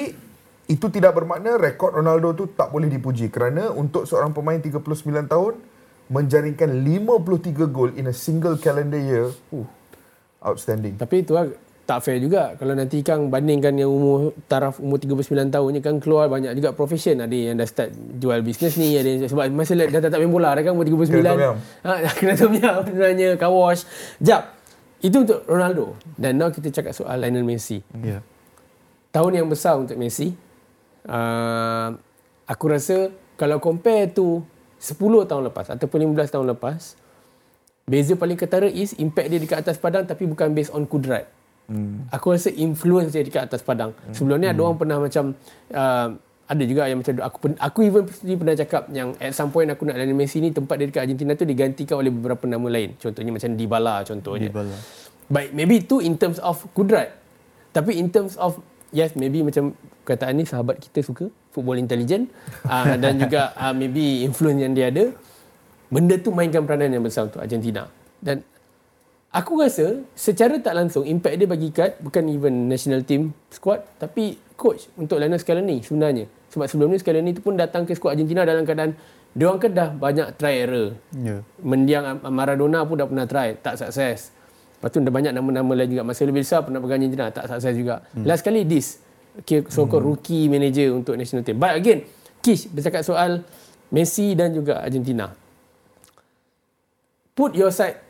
[0.70, 5.54] itu tidak bermakna rekod Ronaldo tu tak boleh dipuji kerana untuk seorang pemain 39 tahun
[6.06, 9.34] menjaringkan 53 gol in a single calendar year.
[9.50, 9.66] Uh,
[10.40, 10.96] outstanding.
[10.96, 11.50] Tapi itu lah
[11.90, 12.54] tak fair juga.
[12.54, 16.70] Kalau nanti Kang bandingkan yang umur taraf umur 39 tahun ni kan keluar banyak juga
[16.70, 17.18] profession.
[17.18, 17.90] Ada yang dah start
[18.22, 20.86] jual bisnes ni ada yang, sebab masa dah, dah tak main bola dah kan umur
[20.86, 21.10] 39
[21.82, 23.28] ha kena tom yam sebenarnya.
[23.34, 23.82] Car wash.
[24.22, 24.54] Jap
[25.02, 25.98] itu untuk Ronaldo.
[26.14, 27.82] Dan now kita cakap soal Lionel Messi.
[27.98, 28.22] Yeah.
[29.10, 30.30] tahun yang besar untuk Messi
[31.10, 31.90] uh,
[32.46, 34.46] aku rasa kalau compare tu
[34.78, 34.94] 10
[35.26, 36.94] tahun lepas ataupun 15 tahun lepas
[37.90, 41.26] Beza paling ketara is impact dia dekat atas padang tapi bukan based on kudrat.
[41.70, 42.10] Hmm.
[42.10, 43.94] Aku rasa influence dia dekat atas padang.
[43.94, 44.10] Hmm.
[44.10, 45.38] Sebelum ni ada orang pernah macam
[45.70, 46.08] uh,
[46.50, 49.86] ada juga yang macam aku aku even sendiri pernah cakap yang at some point aku
[49.86, 52.98] nak Lionel Messi ni tempat dia dekat Argentina tu digantikan oleh beberapa nama lain.
[52.98, 54.50] Contohnya macam Dybala contohnya.
[54.50, 54.76] Dybala.
[55.30, 57.14] Baik, maybe tu in terms of kudrat.
[57.70, 58.58] Tapi in terms of
[58.90, 62.26] yes maybe macam kataan ni sahabat kita suka football intelligent
[62.66, 65.14] uh, dan juga uh, maybe influence yang dia ada
[65.86, 67.86] benda tu mainkan peranan yang besar untuk Argentina.
[68.18, 68.42] Dan
[69.30, 74.38] aku rasa secara tak langsung impact dia bagi kat bukan even national team squad tapi
[74.58, 76.26] coach untuk Lionel Scaloni sebenarnya.
[76.50, 78.92] Sebab sebelum ni Scaloni tu pun datang ke squad Argentina dalam keadaan
[79.30, 80.98] dia orang kan dah banyak try error.
[81.14, 81.46] Yeah.
[81.62, 84.34] Mendiang Maradona pun dah pernah try, tak sukses.
[84.34, 86.02] Lepas tu ada banyak nama-nama lain juga.
[86.02, 88.02] Marcelo Bielsa pernah pegang Argentina, tak sukses juga.
[88.10, 88.26] Hmm.
[88.26, 88.98] Last kali this,
[89.38, 90.10] okay, so-called hmm.
[90.18, 91.62] rookie manager untuk national team.
[91.62, 92.10] But again,
[92.42, 93.44] Kish bercakap soal
[93.92, 95.30] Messi dan juga Argentina.
[97.38, 98.02] Put your side,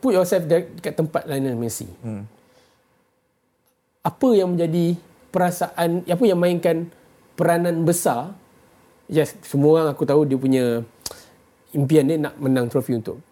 [0.00, 1.86] put yourself dekat tempat Lionel Messi.
[2.00, 2.24] Hmm.
[4.02, 4.96] Apa yang menjadi
[5.28, 6.88] perasaan, apa yang mainkan
[7.38, 8.34] peranan besar
[9.06, 10.64] yes semua orang aku tahu dia punya
[11.72, 13.22] impian dia nak menang trofi untuk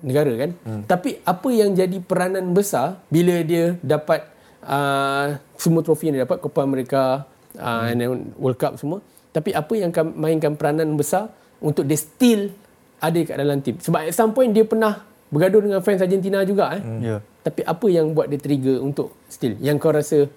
[0.00, 0.82] negara kan hmm.
[0.88, 4.22] tapi apa yang jadi peranan besar bila dia dapat
[4.64, 7.26] uh, semua trofi yang dia dapat Copa America
[7.58, 7.90] uh, hmm.
[7.92, 8.00] and
[8.38, 9.00] World Cup semua
[9.34, 11.28] tapi apa yang mainkan peranan besar
[11.60, 12.52] untuk dia still
[12.96, 16.78] ada kat dalam tim sebab at some point dia pernah bergaduh dengan fans Argentina juga
[16.78, 17.00] eh hmm.
[17.02, 17.20] yeah.
[17.42, 20.30] tapi apa yang buat dia trigger untuk still yang kau rasa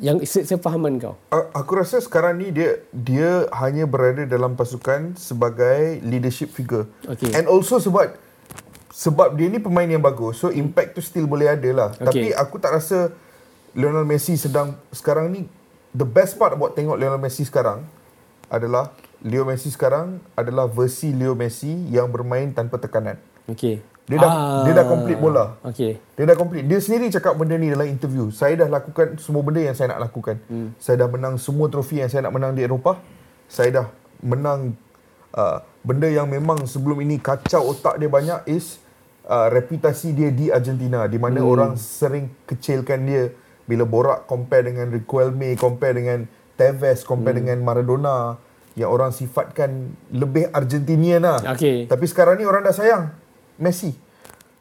[0.00, 1.14] yang sefahaman kau?
[1.52, 6.88] Aku rasa sekarang ni dia dia hanya berada dalam pasukan sebagai leadership figure.
[7.04, 7.36] Okay.
[7.36, 8.16] And also sebab
[8.88, 11.90] sebab dia ni pemain yang bagus, so impact tu still boleh ada lah.
[12.00, 12.04] Okay.
[12.08, 13.12] Tapi aku tak rasa
[13.76, 15.44] Lionel Messi sedang sekarang ni
[15.92, 17.84] the best part about tengok Lionel Messi sekarang
[18.48, 23.20] adalah Leo Messi sekarang adalah versi Leo Messi yang bermain tanpa tekanan.
[23.46, 23.84] Okay.
[24.10, 24.62] Dia dah ah.
[24.66, 25.54] dia dah complete bola.
[25.62, 26.02] Okay.
[26.18, 26.66] Dia dah complete.
[26.66, 28.34] Dia sendiri cakap benda ni dalam interview.
[28.34, 30.42] Saya dah lakukan semua benda yang saya nak lakukan.
[30.50, 30.74] Hmm.
[30.82, 32.98] Saya dah menang semua trofi yang saya nak menang di Eropah.
[33.46, 33.86] Saya dah
[34.18, 34.74] menang
[35.38, 38.82] uh, benda yang memang sebelum ini kacau otak dia banyak is
[39.30, 41.46] uh, reputasi dia di Argentina di mana hmm.
[41.46, 43.30] orang sering kecilkan dia
[43.70, 46.26] bila borak compare dengan Riquelme, compare dengan
[46.58, 47.46] Tevez, compare hmm.
[47.46, 48.34] dengan Maradona
[48.74, 51.38] yang orang sifatkan lebih Argentinian lah.
[51.54, 51.86] Okay.
[51.86, 53.14] Tapi sekarang ni orang dah sayang.
[53.60, 53.92] Messi.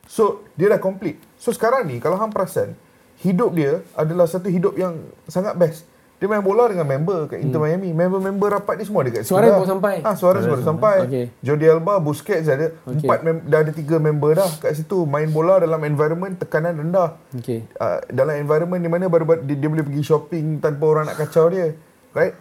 [0.05, 1.23] So, dia dah complete.
[1.39, 2.75] So, sekarang ni, kalau hang perasan,
[3.23, 4.99] hidup dia adalah satu hidup yang
[5.31, 5.87] sangat best.
[6.19, 7.79] Dia main bola dengan member kat Inter hmm.
[7.79, 7.89] Miami.
[7.95, 10.03] Member-member rapat ni semua dekat Suara pun sampai.
[10.03, 11.07] Ah, suara suara sampai.
[11.07, 11.25] Okay.
[11.39, 13.07] Jordi Alba, Busquets ada okay.
[13.07, 17.15] empat mem- dah ada tiga member dah kat situ main bola dalam environment tekanan rendah.
[17.39, 17.63] Okay.
[17.79, 21.47] Uh, dalam environment di mana baru dia, dia boleh pergi shopping tanpa orang nak kacau
[21.47, 21.71] dia.
[22.11, 22.35] Right?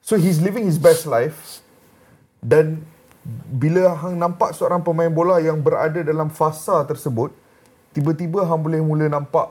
[0.00, 1.60] So he's living his best life
[2.40, 2.80] dan
[3.48, 7.32] bila hang nampak seorang pemain bola yang berada dalam fasa tersebut,
[7.96, 9.48] tiba-tiba hang boleh mula nampak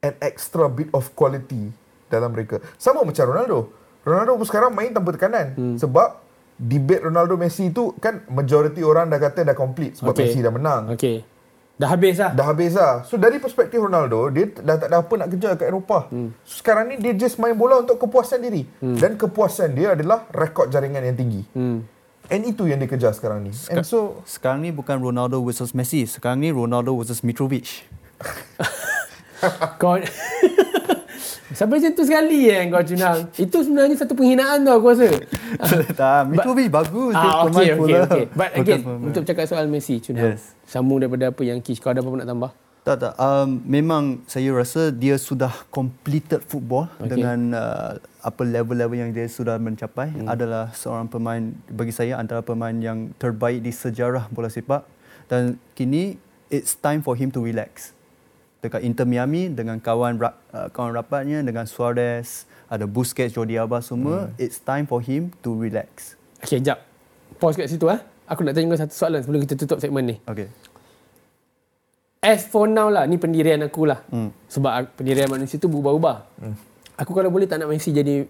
[0.00, 1.68] an extra bit of quality
[2.08, 2.60] dalam mereka.
[2.80, 3.58] Sama macam Ronaldo.
[4.04, 5.76] Ronaldo pun sekarang main tanpa tekanan hmm.
[5.80, 6.20] sebab
[6.60, 10.28] debate Ronaldo Messi tu kan majority orang dah kata dah complete sebab okay.
[10.28, 10.92] Messi dah menang.
[10.92, 11.24] Okay.
[11.74, 12.30] Dah habis lah.
[12.30, 13.02] Dah habis lah.
[13.02, 16.06] So dari perspektif Ronaldo, dia dah tak ada apa nak kejar kat Eropah.
[16.06, 16.30] Hmm.
[16.46, 18.62] So, sekarang ni dia just main bola untuk kepuasan diri.
[18.78, 18.94] Hmm.
[18.94, 21.42] Dan kepuasan dia adalah rekod jaringan yang tinggi.
[21.50, 21.82] Hmm.
[22.32, 23.52] And itu yang dikejar sekarang ni.
[23.68, 26.08] And so sekarang ni bukan Ronaldo versus Messi.
[26.08, 27.84] Sekarang ni Ronaldo versus Mitrovic.
[29.80, 30.00] kau
[31.58, 33.30] Sampai macam tu sekali eh kau Junang.
[33.36, 35.06] Itu sebenarnya satu penghinaan tau aku rasa.
[36.00, 37.14] tak, Mitrovic But, bagus.
[37.14, 38.24] Ah, okay, okay, okay.
[38.32, 38.80] But again,
[39.12, 40.34] untuk cakap soal Messi, Junang.
[40.34, 40.56] Yes.
[40.64, 42.50] Sambung daripada apa yang Kish, kau ada apa nak tambah?
[42.84, 43.16] Tak tak.
[43.16, 47.16] Um, memang saya rasa dia sudah completed football okay.
[47.16, 50.28] dengan uh, apa level-level yang dia sudah mencapai hmm.
[50.28, 51.40] adalah seorang pemain
[51.72, 54.84] bagi saya antara pemain yang terbaik di sejarah bola sepak
[55.32, 56.20] dan kini
[56.52, 57.96] it's time for him to relax.
[58.60, 64.28] Dekat Inter Miami dengan kawan uh, kawan rapatnya dengan Suarez, ada Busquets, Jordi Alba semua,
[64.28, 64.36] hmm.
[64.36, 66.20] it's time for him to relax.
[66.44, 66.84] Okey, jap.
[67.40, 68.04] Pause kat situ ah.
[68.28, 70.16] Aku nak tanya kau satu soalan sebelum kita tutup segmen ni.
[70.28, 70.73] Okey
[72.24, 74.48] as for now lah ni pendirian aku lah hmm.
[74.48, 76.54] sebab pendirian manusia tu berubah-ubah hmm.
[76.96, 78.24] aku kalau boleh tak nak Messi jadi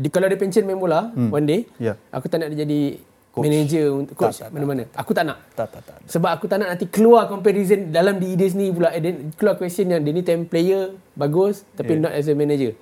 [0.00, 1.28] di, kalau dia pension main bola hmm.
[1.34, 1.98] one day yeah.
[2.14, 3.02] aku tak nak dia jadi
[3.34, 3.42] coach.
[3.44, 4.96] manager untuk coach tak, tak, mana-mana tak.
[5.02, 5.96] aku tak nak tak, tak, tak.
[6.06, 9.02] sebab aku tak nak nanti keluar comparison dalam diri dia sendiri pula eh,
[9.34, 12.02] keluar question yang dia ni time player bagus tapi yeah.
[12.06, 12.78] not as a manager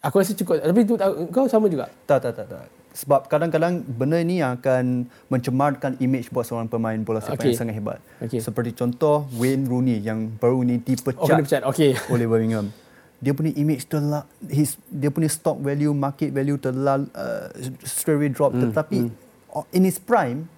[0.00, 0.96] aku rasa cukup tapi tu
[1.28, 6.32] kau sama juga tak tak tak, tak sebab kadang-kadang benda ini yang akan mencemarkan image
[6.32, 7.52] buat seorang pemain bola sepak okay.
[7.52, 8.00] yang sangat hebat.
[8.24, 8.40] Okay.
[8.40, 11.62] Seperti contoh Wayne Rooney yang baru ni dipecat, oh, dipecat.
[11.68, 11.92] Okay.
[12.12, 12.72] oleh Birmingham.
[13.20, 17.52] Dia punya image telah his dia punya stock value, market value telah uh,
[17.84, 19.76] straight away drop mm, tetapi mm.
[19.76, 20.48] in his prime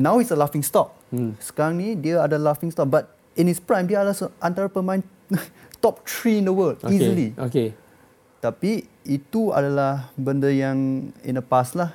[0.00, 0.96] now it's a laughing stock.
[1.12, 1.36] Hmm.
[1.36, 5.04] Sekarang ni dia ada laughing stock but in his prime dia adalah antara pemain
[5.84, 6.96] top 3 in the world Okay.
[6.96, 7.28] easily.
[7.36, 7.68] Okay.
[8.38, 11.90] Tapi itu adalah benda yang in the past lah.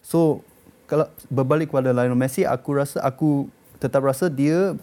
[0.00, 0.40] So
[0.88, 3.46] kalau berbalik kepada Lionel Messi, aku rasa aku
[3.78, 4.74] tetap rasa dia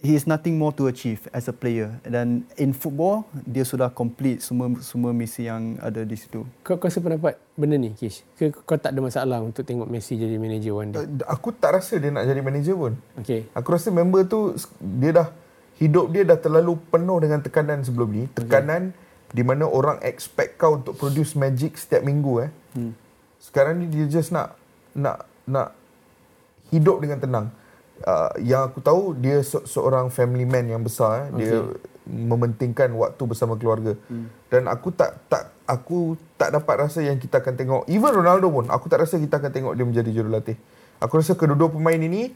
[0.00, 4.40] he is nothing more to achieve as a player dan in football dia sudah complete
[4.40, 6.48] semua semua misi yang ada di situ.
[6.64, 8.24] Kau, kau rasa pendapat benda ni, Kish?
[8.40, 11.04] Ke kau tak ada masalah untuk tengok Messi jadi manager one day?
[11.04, 12.92] Uh, Aku tak rasa dia nak jadi manager pun.
[13.20, 13.44] Okay.
[13.52, 15.28] Aku rasa member tu dia dah
[15.76, 18.24] hidup dia dah terlalu penuh dengan tekanan sebelum ni.
[18.32, 18.96] Tekanan
[19.30, 22.50] di mana orang expect kau untuk produce magic setiap minggu eh.
[22.74, 22.92] Hmm.
[23.38, 24.58] Sekarang ni dia just nak
[24.94, 25.74] nak nak
[26.74, 27.46] hidup dengan tenang.
[28.00, 31.26] Uh, yang aku tahu dia se- seorang family man yang besar eh.
[31.38, 31.56] Dia
[32.10, 33.94] mementingkan waktu bersama keluarga.
[34.10, 34.26] Hmm.
[34.50, 38.66] Dan aku tak tak aku tak dapat rasa yang kita akan tengok even Ronaldo pun
[38.66, 40.58] aku tak rasa kita akan tengok dia menjadi jurulatih.
[40.98, 42.34] Aku rasa kedua-dua pemain ini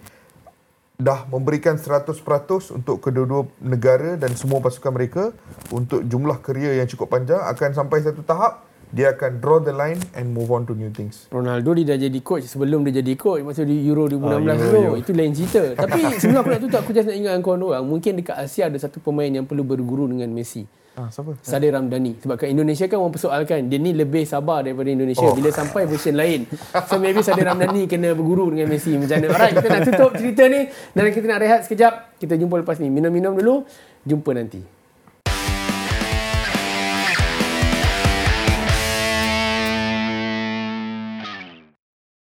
[0.94, 2.22] dah memberikan 100%
[2.70, 5.34] untuk kedua-dua negara dan semua pasukan mereka
[5.68, 8.62] untuk jumlah kerja yang cukup panjang akan sampai satu tahap
[8.94, 11.26] dia akan draw the line and move on to new things.
[11.26, 14.54] Ronaldo dia dah jadi coach sebelum dia jadi coach masa di Euro 2016 Ah, Euro,
[14.54, 14.78] tu.
[14.78, 14.92] Euro.
[14.94, 15.62] Itu lain cerita.
[15.74, 18.78] Tapi sebelum aku nak tutup aku just nak ingatkan kau orang mungkin dekat Asia ada
[18.78, 20.62] satu pemain yang perlu berguru dengan Messi.
[20.94, 21.34] Ah, siapa?
[21.42, 22.22] Sadir Ramdhani.
[22.22, 25.26] Sebab kat Indonesia kan orang persoalkan Dia ni lebih sabar daripada Indonesia.
[25.26, 25.34] Oh.
[25.34, 26.46] Bila sampai version lain.
[26.86, 28.94] So maybe Sadir Ramdhani Kena berguru dengan Messi.
[28.94, 29.34] Macam mana?
[29.34, 30.70] Alright kita nak tutup cerita ni.
[30.94, 32.14] Dan kita nak rehat sekejap.
[32.22, 32.94] Kita jumpa lepas ni.
[32.94, 33.66] Minum-minum dulu.
[34.06, 34.83] Jumpa nanti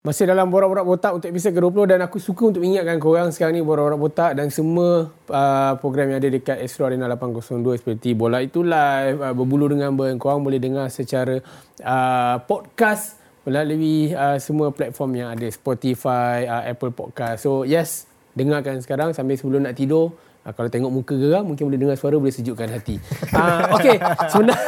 [0.04, 3.64] Masih dalam Borak-Borak Botak untuk episod ke-20 dan aku suka untuk ingatkan korang sekarang ni
[3.64, 8.68] Borak-Borak Botak dan semua uh, program yang ada dekat Astro Arena 802 seperti Bola Itu
[8.68, 11.40] Live, uh, Berbulu Dengan Ben, korang boleh dengar secara
[11.88, 13.16] uh, podcast
[13.48, 17.48] melalui uh, semua platform yang ada Spotify, uh, Apple Podcast.
[17.48, 18.04] So yes,
[18.36, 22.20] dengarkan sekarang sambil sebelum nak tidur Uh, kalau tengok muka geram mungkin boleh dengar suara
[22.20, 23.00] boleh sejukkan hati.
[23.34, 23.98] Uh, Okey,
[24.30, 24.60] sebenarnya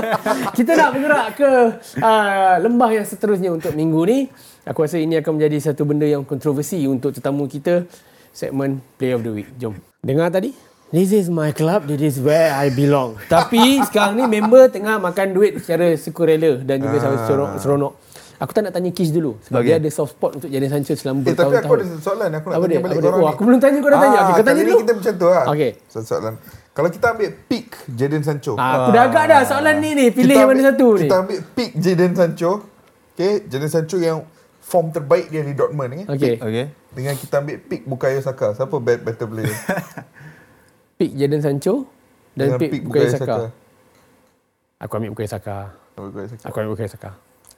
[0.60, 1.50] kita nak bergerak ke
[1.98, 4.18] uh, lembah yang seterusnya untuk minggu ni.
[4.64, 7.84] Aku rasa ini akan menjadi satu benda yang kontroversi untuk tetamu kita
[8.30, 9.48] segmen Play of the Week.
[9.54, 9.76] Jom.
[10.00, 10.56] Dengar tadi?
[10.88, 13.20] This is my club, this is where I belong.
[13.28, 17.50] Tapi sekarang ni member tengah makan duit secara sukarela dan juga sangat seronok.
[17.58, 17.92] seronok.
[18.36, 19.68] Aku tak nak tanya Kish dulu sebab Okay.
[19.68, 21.62] dia ada soft spot untuk Jadon Sancho selama Eh, tapi bertahun-tahun.
[21.62, 22.80] aku ada satu soalan aku nak Apa tanya dia?
[22.80, 23.04] balik Apa dia?
[23.04, 23.30] korang Oh, ni.
[23.30, 24.18] aku belum tanya, kau dah tanya.
[24.18, 24.70] Okey, kau tanya dulu.
[24.70, 25.44] ni kita macam tu lah.
[25.46, 25.70] Okey.
[25.86, 26.34] Satu soalan.
[26.72, 28.52] Kalau kita ambil pick Jadon Sancho.
[28.54, 30.06] Ah, aku dah agak dah soalan ni ni.
[30.08, 31.00] Pilih kita yang mana ambil, satu ni.
[31.00, 32.50] Kita ambil pick Jadon Sancho.
[33.14, 34.18] Okay, Jadon Sancho yang
[34.64, 36.00] form terbaik dia di Dortmund ni.
[36.08, 36.40] Okey.
[36.40, 36.66] Okay.
[36.96, 38.56] Dengan kita ambil pick Bukayo Saka.
[38.56, 39.52] Siapa bet better player?
[40.94, 41.90] Pick Jadon Sancho
[42.38, 43.36] dan Dengan pick, pick Bukayo Saka.
[44.80, 45.56] Aku ambil Bukayo Saka.
[45.98, 46.44] Bukayo Saka.
[46.48, 47.10] Aku ambil Bukayo Saka.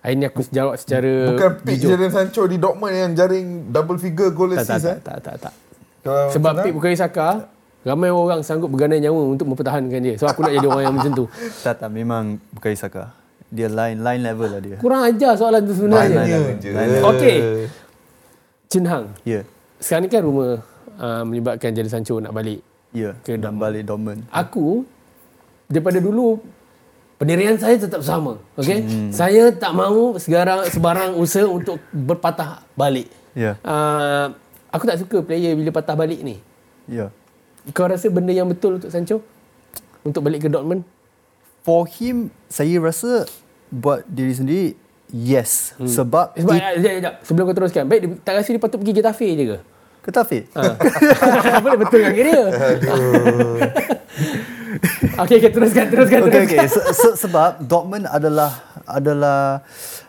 [0.03, 1.95] Hari ni aku jawab secara Bukan pick jujur.
[1.95, 5.01] Jadon Sancho di Dortmund yang jaring double figure goal Tak, tak, assist tak, eh.
[5.05, 5.55] tak, tak, tak.
[6.03, 6.73] Kalau Sebab pick?
[6.75, 7.29] Bukayo Saka,
[7.87, 10.14] ramai orang sanggup bergandai nyawa untuk mempertahankan dia.
[10.19, 11.25] So aku nak jadi orang yang macam tu.
[11.64, 13.26] Tak tak memang bukan Isaka.
[13.47, 14.77] Dia line line level lah dia.
[14.83, 16.19] Kurang ajar soalan tu sebenarnya.
[16.19, 16.71] Tanya Lain, je.
[16.75, 17.03] lain, lain.
[17.07, 17.37] Okey.
[18.67, 19.31] Chin Hang, Ya.
[19.41, 19.45] Yeah.
[19.79, 20.49] sekarang ni kan rumor
[20.99, 22.59] uh, menyebabkan Jadon Sancho nak balik.
[22.91, 23.15] Ya.
[23.23, 23.47] Ke Yeah.
[23.47, 24.27] Dan balik Dortmund.
[24.35, 24.83] Aku
[25.71, 26.43] daripada dulu
[27.17, 28.43] pendirian saya tetap sama.
[28.59, 28.83] Okey.
[28.83, 29.11] Hmm.
[29.15, 33.07] Saya tak mahu segarang sebarang usaha untuk berpatah balik.
[33.39, 33.55] Ya.
[33.63, 34.35] Uh,
[34.75, 36.43] aku tak suka player bila patah balik ni.
[36.91, 37.15] Ya.
[37.71, 39.23] Kau rasa benda yang betul untuk Sancho?
[40.03, 40.83] Untuk balik ke Dortmund?
[41.67, 43.27] For him, saya rasa
[43.69, 44.67] buat diri sendiri
[45.11, 45.75] yes.
[45.75, 45.91] Hmm.
[45.91, 47.15] Sebab Sebab, it, sekejap, sekejap.
[47.27, 47.83] sebelum kau teruskan.
[47.85, 49.59] Baik, dia- tak rasa dia patut pergi Getafe je ke?
[50.01, 50.39] Ketafe.
[50.55, 50.63] Ha.
[51.67, 52.43] Boleh betul kan dia?
[55.17, 56.59] Okey, okay, teruskan, teruskan, Okey teruskan.
[56.63, 56.69] okey.
[56.69, 58.53] Se, se, sebab Dortmund adalah
[58.87, 59.65] adalah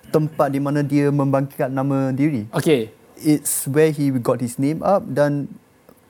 [0.07, 2.45] tempat di mana dia membangkitkan nama diri.
[2.53, 2.93] Okey.
[3.17, 5.49] It's where he got his name up dan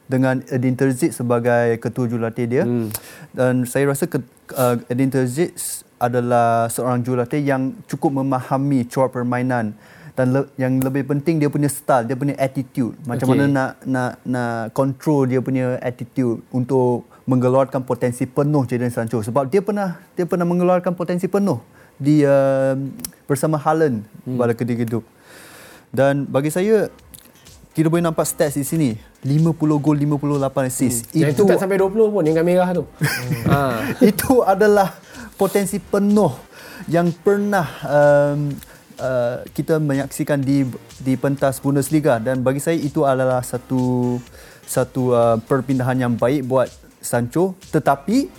[0.08, 2.64] dengan Edin Terzic sebagai ketua jurulatih dia.
[2.68, 2.92] Hmm.
[3.32, 4.20] Dan saya rasa ke,
[4.56, 9.74] uh, Edin Terzic adalah seorang jurulatih yang cukup memahami corak permainan
[10.18, 12.98] dan le, yang lebih penting dia punya style, dia punya attitude.
[13.06, 13.38] Macam Okey.
[13.38, 19.52] mana nak nak nak control dia punya attitude untuk mengeluarkan potensi penuh Jadon Sancho sebab
[19.52, 21.62] dia pernah dia pernah mengeluarkan potensi penuh
[22.02, 22.74] di uh,
[23.30, 24.38] bersama Haaland hmm.
[24.42, 25.00] pada ketika itu.
[25.94, 26.90] Dan bagi saya
[27.78, 28.90] kita boleh nampak stats di sini
[29.26, 31.10] 50 gol 58 assist.
[31.10, 31.26] Hmm.
[31.26, 32.84] Yang itu tak sampai 20 pun, yang merah tu.
[33.52, 33.82] ha.
[34.04, 34.94] itu adalah
[35.38, 36.34] potensi penuh
[36.86, 38.54] yang pernah um,
[39.02, 40.66] uh, kita menyaksikan di
[41.02, 44.18] di pentas Bundesliga dan bagi saya itu adalah satu
[44.68, 46.70] satu uh, perpindahan yang baik buat
[47.02, 48.30] Sancho tetapi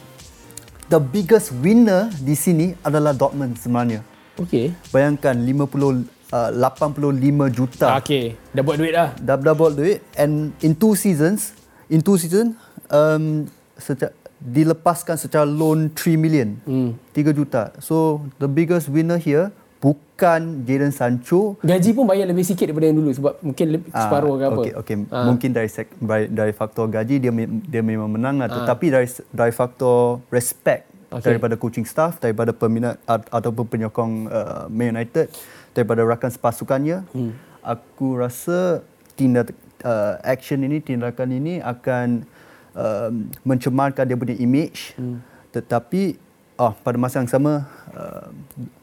[0.90, 4.02] the biggest winner di sini adalah Dortmund sebenarnya.
[4.38, 4.70] Okey.
[4.94, 7.08] Bayangkan 50 uh, 85
[7.50, 7.86] juta.
[7.96, 9.14] Okay, dah buat duit dah.
[9.16, 11.52] Dah dah buat duit and in two seasons,
[11.86, 12.52] in two season
[12.88, 16.54] um secara, dilepaskan secara loan 3 million.
[16.62, 16.90] Hmm.
[17.12, 17.74] 3 juta.
[17.78, 22.98] So the biggest winner here bukan Jadon Sancho Gaji pun bayar lebih sikit daripada yang
[22.98, 24.58] dulu sebab mungkin lebih, Ah, separuh ke apa.
[24.58, 24.96] Okey, okey.
[25.08, 25.22] Ah.
[25.24, 25.94] Mungkin dari, sek,
[26.28, 28.50] dari faktor gaji dia dia memang menang lah.
[28.50, 31.22] Tetapi dari dari faktor respect Okey.
[31.24, 35.30] daripada coaching staff, daripada peminat at- ataupun penyokong uh, Man United,
[35.78, 37.62] daripada rakan sepasukannya, hmm.
[37.62, 38.82] aku rasa
[39.14, 39.54] tindak
[39.86, 42.26] uh, action ini, tindakan ini akan
[42.74, 44.98] um, mencemarkan dia punya image.
[44.98, 45.22] Hmm.
[45.54, 46.18] Tetapi
[46.58, 48.26] oh, pada masa yang sama uh,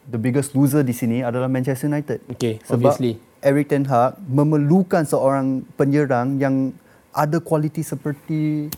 [0.08, 2.24] the biggest loser di sini adalah Manchester United.
[2.32, 3.20] Okay, Sebab obviously.
[3.44, 6.72] Eric Ten Hag memerlukan seorang penyerang yang
[7.12, 8.72] ada kualiti seperti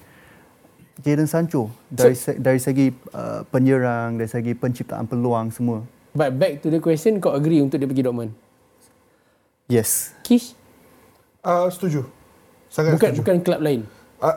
[0.99, 5.87] Jadon Sancho dari se- dari segi uh, penyerang, dari segi penciptaan peluang semua.
[6.19, 8.35] But back to the question, kau agree untuk dia pergi Dortmund?
[9.67, 10.17] Yes.
[10.21, 10.59] Kish?
[11.39, 12.03] Uh, setuju.
[12.67, 13.21] Sangat Bukan setuju.
[13.23, 13.81] bukan klub lain.
[14.19, 14.35] Uh,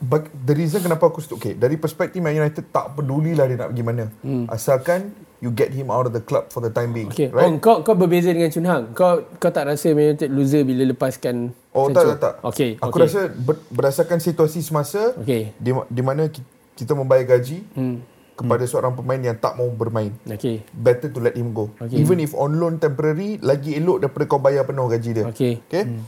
[0.00, 1.36] bag, the reason kenapa aku setuju.
[1.38, 4.04] Okay, dari perspektif Man United tak pedulilah dia nak pergi mana.
[4.20, 4.48] Hmm.
[4.48, 7.06] Asalkan you get him out of the club for the time being.
[7.08, 7.28] Okay.
[7.28, 7.46] Right?
[7.46, 8.90] Oh, kau kau berbeza dengan Chun Hang.
[8.90, 11.94] Kau kau tak rasa Man United loser bila lepaskan Oh Sancho?
[11.94, 12.34] tak tak tak.
[12.48, 12.70] Okay.
[12.76, 13.02] Aku okay.
[13.04, 15.54] rasa ber, berdasarkan situasi semasa Okay.
[15.54, 16.42] di, di mana ki-
[16.74, 17.98] kita membayar gaji Hmm.
[18.38, 20.14] Kepada seorang pemain yang tak mau bermain.
[20.22, 20.62] Okay.
[20.70, 21.74] Better to let him go.
[21.82, 21.98] Okay.
[21.98, 25.24] Even if on loan temporary lagi elok daripada kau bayar penuh gaji dia.
[25.26, 25.58] Okay.
[25.66, 25.90] Okay.
[25.90, 26.06] Hmm.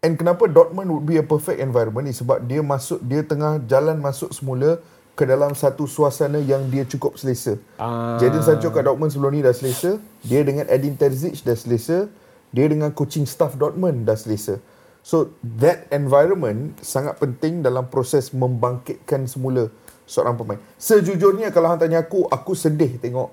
[0.00, 4.00] And kenapa Dortmund would be a perfect environment ni sebab dia masuk dia tengah jalan
[4.00, 4.80] masuk semula
[5.12, 7.60] ke dalam satu suasana yang dia cukup selesa.
[7.76, 8.16] Ah.
[8.16, 12.08] Jadon Sancho kat Dortmund sebelum ni dah selesa, dia dengan Edin Terzic dah selesa,
[12.48, 14.56] dia dengan coaching staff Dortmund dah selesa.
[15.04, 19.68] So that environment sangat penting dalam proses membangkitkan semula
[20.10, 20.58] seorang pemain.
[20.74, 23.30] Sejujurnya kalau hang tanya aku, aku sedih tengok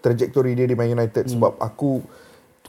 [0.00, 1.32] trajektori dia di Man United hmm.
[1.36, 2.00] sebab aku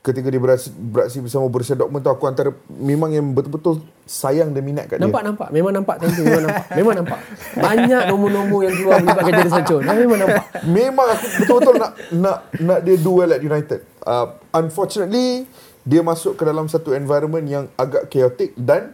[0.06, 4.62] ketika dia beraksi, beraksi bersama Borussia Dortmund tu aku antara memang yang betul-betul sayang dan
[4.62, 5.30] minat kat Nampak dia.
[5.34, 5.48] nampak.
[5.50, 6.66] Memang nampak time tu memang nampak.
[6.78, 7.20] Memang nampak.
[7.58, 9.78] Banyak nombor-nombor yang keluar melibatkan Jadon Sancho.
[9.82, 10.44] Nah, memang nampak.
[10.70, 13.82] Memang aku betul-betul nak nak nak dia do well at United.
[14.06, 15.50] Uh, unfortunately
[15.82, 18.94] dia masuk ke dalam satu environment yang agak chaotic dan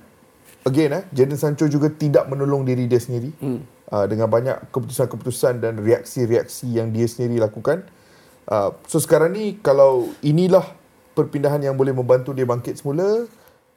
[0.65, 3.32] again eh Jadon Sancho juga tidak menolong diri dia sendiri.
[3.41, 3.62] Hmm.
[3.91, 7.84] Uh, dengan banyak keputusan-keputusan dan reaksi-reaksi yang dia sendiri lakukan.
[8.47, 10.63] Uh, so sekarang ni kalau inilah
[11.12, 13.28] perpindahan yang boleh membantu dia bangkit semula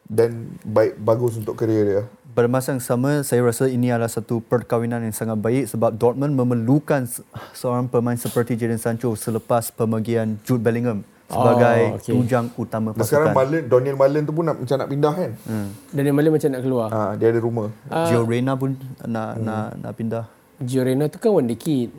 [0.07, 2.03] dan baik bagus untuk kerjaya dia.
[2.31, 6.39] Pada masa yang sama, saya rasa ini adalah satu perkahwinan yang sangat baik sebab Dortmund
[6.39, 11.03] memerlukan se- seorang pemain seperti Jadon Sancho selepas pemergian Jude Bellingham
[11.35, 12.13] sebagai Oh, okey.
[12.15, 13.37] tujang utama Dan sekarang pasukan.
[13.37, 15.31] Marlon, Daniel Marlon tu pun nak macam nak pindah kan.
[15.45, 15.69] Hmm.
[15.91, 16.89] Dan yang malam macam nak keluar.
[16.89, 17.69] Ha, dia ada rumah.
[18.07, 18.71] Gio Reyna pun
[19.03, 20.25] nak nak nak pindah.
[20.63, 21.91] Gio Reyna tu kan wonder kid.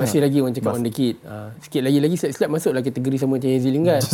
[0.00, 1.20] Masih lagi orang cakap wonder kid.
[1.28, 4.00] Ah, sikit lagi lagi silap masuklah kategori sama macam Hazel Lingard.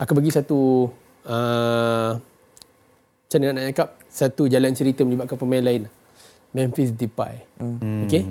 [0.00, 0.88] aku bagi satu
[1.28, 2.10] uh,
[3.30, 3.88] macam mana nak cakap?
[4.10, 5.86] Satu jalan cerita melibatkan pemain lain.
[6.50, 7.46] Memphis Depay.
[7.62, 8.08] Hmm.
[8.08, 8.26] okay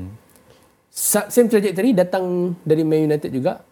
[0.91, 3.63] Sa- same trajectory datang dari Man United juga.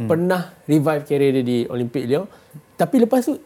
[0.00, 0.08] Hmm.
[0.08, 2.24] pernah revive career dia di Olympic Lyon
[2.72, 3.36] tapi lepas tu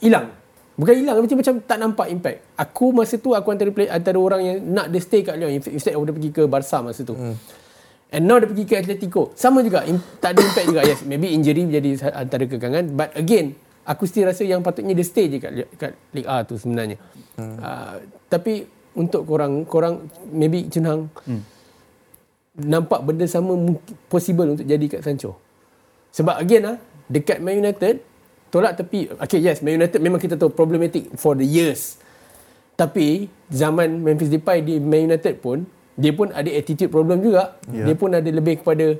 [0.00, 0.32] hilang.
[0.72, 2.38] Bukan hilang macam macam tak nampak impact.
[2.56, 5.52] Aku masa tu aku antara play, antara orang yang nak dia stay kat Lyon.
[5.52, 7.12] Instead of dia pergi ke Barca masa tu.
[7.12, 7.36] Hmm.
[8.12, 9.32] And now dia pergi ke Atletico.
[9.32, 9.88] Sama juga.
[9.88, 10.80] im- tak ada impact juga.
[10.84, 12.92] Yes, maybe injury menjadi sa- antara kekangan.
[12.92, 13.56] But again,
[13.88, 17.00] aku still rasa yang patutnya dia stay je kat, kat Liga A tu sebenarnya.
[17.40, 17.56] Hmm.
[17.56, 17.94] Uh,
[18.28, 21.42] tapi untuk korang, korang maybe Chun Hang, hmm.
[22.68, 25.40] nampak benda sama mungkin possible untuk jadi kat Sancho.
[26.12, 26.76] Sebab again ah
[27.08, 28.04] dekat Man United,
[28.52, 29.08] tolak tepi.
[29.16, 31.96] Okay, yes, Man United memang kita tahu problematic for the years.
[32.76, 35.64] Tapi zaman Memphis Depay di Man United pun
[35.94, 37.56] dia pun ada attitude problem juga.
[37.68, 37.88] Yeah.
[37.88, 38.96] Dia pun ada lebih kepada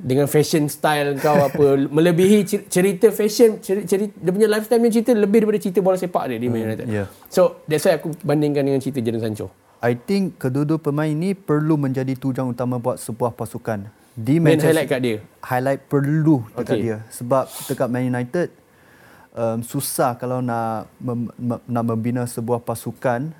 [0.00, 4.94] dengan fashion style kau apa melebihi cer- cerita fashion cerita, cerita dia punya lifestyle punya
[4.96, 6.88] cerita lebih daripada cerita bola sepak dia di Man United.
[6.88, 7.04] yeah.
[7.28, 9.52] So that's why aku bandingkan dengan cerita Jadon Sancho.
[9.80, 13.88] I think kedua-dua pemain ini perlu menjadi tujang utama buat sebuah pasukan.
[14.12, 15.16] Di Main Manchester highlight kat dia.
[15.40, 16.80] Highlight perlu dekat Okay.
[16.80, 18.48] dia sebab dekat Man United
[19.32, 23.32] um, susah kalau nak mem, me- nak membina sebuah pasukan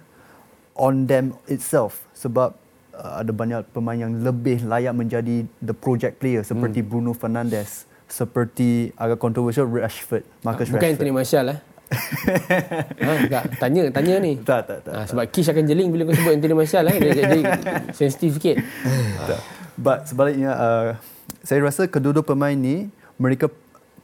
[0.73, 2.53] on them itself sebab
[3.01, 6.89] ada banyak pemain yang lebih layak menjadi the project player seperti Hmm.
[6.89, 10.93] Bruno Fernandes, seperti agak controversial Rashford, Marcus Bukan Rashford.
[10.93, 11.59] Anthony Martial lah.
[13.03, 14.39] ha, tak, tanya, tanya ni.
[14.39, 14.93] Tak, tak, tak.
[14.95, 16.95] Ha, sebab Kish akan jeling bila kau sebut Anthony Martial lah.
[16.95, 17.41] Dia jadi
[17.99, 18.63] sensitif sikit.
[19.27, 19.41] Tak.
[19.75, 20.89] But sebaliknya, uh,
[21.43, 22.87] saya rasa kedua-dua pemain ni,
[23.19, 23.51] mereka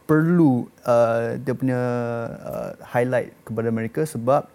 [0.06, 1.80] perlu uh, dia punya
[2.42, 4.46] uh, highlight kepada mereka sebab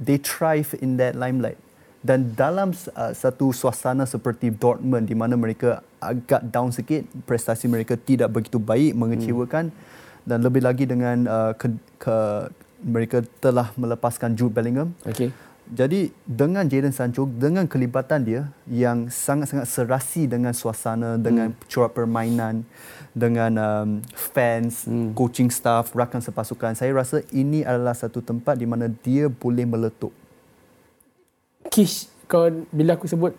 [0.00, 1.60] they thrive in that limelight.
[1.98, 7.98] Dan dalam uh, satu suasana seperti Dortmund di mana mereka agak down sikit, prestasi mereka
[7.98, 10.22] tidak begitu baik, mengecewakan hmm.
[10.22, 11.66] dan lebih lagi dengan uh, ke,
[11.98, 12.16] ke
[12.86, 14.94] mereka telah melepaskan Jude Bellingham.
[15.02, 15.34] Okay.
[15.68, 21.68] Jadi dengan Jadon Sancho dengan kelibatan dia yang sangat-sangat serasi dengan suasana dengan hmm.
[21.68, 22.64] corak permainan
[23.12, 25.12] dengan um, fans, hmm.
[25.12, 30.14] coaching staff, rakan sepasukan saya rasa ini adalah satu tempat di mana dia boleh meletup.
[31.68, 33.32] Kish kau bila aku sebut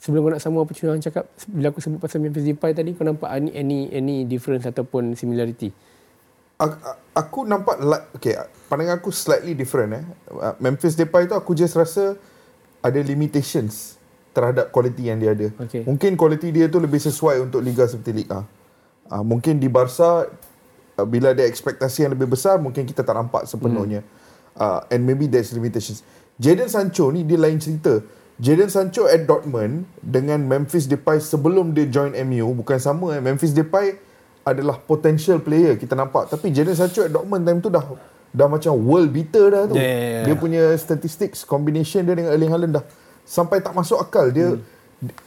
[0.00, 3.04] sebelum kau nak sama apa cakap cakap bila aku sebut pasal Memphis Depay tadi kau
[3.04, 5.72] nampak any any, any difference ataupun similarity?
[7.14, 8.34] aku nampak like okay
[8.66, 12.18] pandangan aku slightly different eh uh, Memphis Depay tu aku just rasa
[12.82, 13.94] ada limitations
[14.34, 15.86] terhadap kualiti yang dia ada okay.
[15.86, 18.42] mungkin kualiti dia tu lebih sesuai untuk liga seperti Liga
[19.06, 20.26] uh, mungkin di Barca
[20.98, 24.58] uh, bila ada ekspektasi yang lebih besar mungkin kita tak nampak sepenuhnya hmm.
[24.58, 26.02] uh, and maybe there's limitations
[26.38, 27.98] Jadon Sancho ni dia lain cerita.
[28.38, 33.22] Jadon Sancho at Dortmund dengan Memphis Depay sebelum dia join MU bukan sama eh.
[33.22, 33.98] Memphis Depay
[34.46, 36.30] adalah potential player kita nampak.
[36.30, 37.82] Tapi Jadon Sancho at Dortmund time tu dah
[38.30, 39.74] dah macam world beater dah tu.
[39.74, 40.24] Yeah, yeah, yeah.
[40.30, 42.84] dia punya statistics combination dia dengan Erling Haaland dah
[43.26, 44.30] sampai tak masuk akal.
[44.30, 44.62] Dia hmm.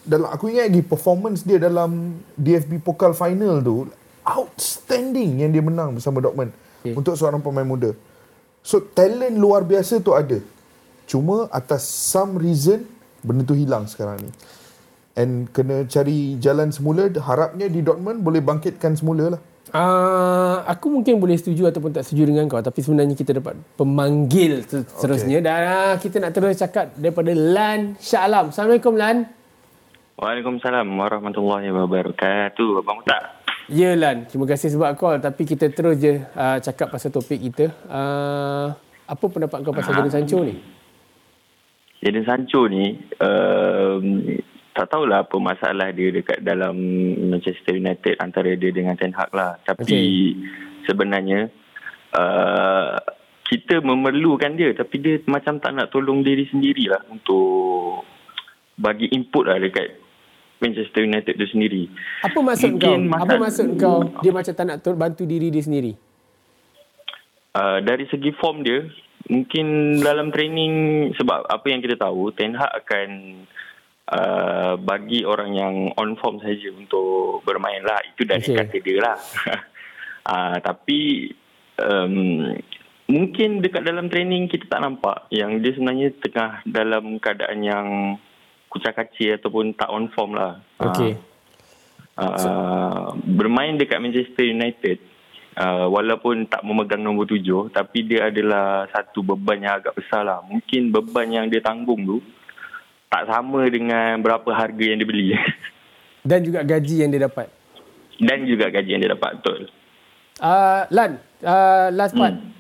[0.07, 3.91] dalam aku ingat lagi performance dia dalam DFB Pokal final tu
[4.23, 6.55] outstanding yang dia menang bersama Dortmund.
[6.81, 6.97] Okay.
[6.97, 7.93] untuk seorang pemain muda.
[8.65, 10.41] So talent luar biasa tu ada
[11.11, 12.87] cuma atas some reason
[13.19, 14.31] benda tu hilang sekarang ni
[15.19, 19.41] and kena cari jalan semula harapnya di Dortmund boleh bangkitkan semula lah
[19.71, 24.67] Uh, aku mungkin boleh setuju ataupun tak setuju dengan kau tapi sebenarnya kita dapat pemanggil
[24.67, 25.47] seterusnya okay.
[25.47, 28.51] dan uh, kita nak terus cakap daripada Lan Shah Alam.
[28.51, 29.31] Assalamualaikum Lan.
[30.19, 32.83] Waalaikumsalam warahmatullahi wabarakatuh.
[32.83, 33.47] Abang tak?
[33.71, 37.71] Ya Lan, terima kasih sebab call tapi kita terus je uh, cakap pasal topik kita.
[37.87, 38.75] Uh,
[39.07, 40.80] apa pendapat kau pasal Jadon Sancho ni?
[42.01, 43.97] Jadon Sancho ni uh,
[44.73, 46.73] tak tahulah apa masalah dia dekat dalam
[47.29, 49.61] Manchester United antara dia dengan Ten Hag lah.
[49.61, 50.09] Tapi okay.
[50.89, 51.53] sebenarnya
[52.17, 52.97] uh,
[53.45, 58.01] kita memerlukan dia tapi dia macam tak nak tolong diri sendirilah untuk
[58.79, 60.01] bagi input lah dekat
[60.61, 61.85] Manchester United tu sendiri.
[62.25, 63.21] Apa maksud Mungkin kau?
[63.21, 65.93] Apa maksud kau dia macam tak nak bantu diri dia sendiri?
[67.51, 68.87] Uh, dari segi form dia,
[69.27, 70.73] mungkin dalam training
[71.19, 73.09] sebab apa yang kita tahu Ten Hag akan
[74.11, 77.99] uh, bagi orang yang on form saja untuk bermain lah.
[78.13, 78.57] Itu dari okay.
[78.57, 79.17] kata dia lah.
[80.29, 81.31] uh, tapi
[81.77, 82.55] um,
[83.11, 87.87] mungkin dekat dalam training kita tak nampak yang dia sebenarnya tengah dalam keadaan yang
[88.71, 90.63] kucak kacir ataupun tak on form lah.
[90.79, 91.19] Okay.
[92.15, 95.10] Uh, uh, bermain dekat Manchester United
[95.57, 100.39] uh, walaupun tak memegang nombor tujuh tapi dia adalah satu beban yang agak besar lah.
[100.45, 102.17] Mungkin beban yang dia tanggung tu
[103.11, 105.27] tak sama dengan berapa harga yang dia beli.
[106.29, 107.51] Dan juga gaji yang dia dapat.
[108.21, 109.65] Dan juga gaji yang dia dapat, betul.
[110.37, 112.37] Uh, Lan, uh, last part.
[112.37, 112.53] Hmm.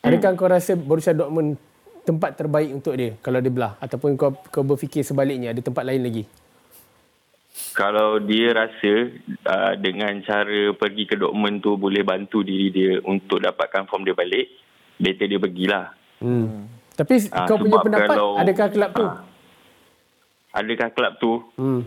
[0.00, 0.38] Adakah hmm.
[0.40, 1.60] kau rasa Borussia Dortmund
[2.08, 3.76] tempat terbaik untuk dia kalau dia belah?
[3.78, 6.24] Ataupun kau, kau berfikir sebaliknya, ada tempat lain lagi?
[7.74, 9.10] Kalau dia rasa
[9.46, 14.14] uh, dengan cara pergi ke Dortmund tu boleh bantu diri dia untuk dapatkan form dia
[14.14, 14.46] balik,
[14.96, 15.86] better dia pergilah.
[16.22, 16.70] Hmm.
[16.94, 19.06] Tapi uh, kau punya pendapat, kalau, adakah kelab tu?
[19.06, 19.18] Uh,
[20.54, 21.82] adakah kelab tu hmm.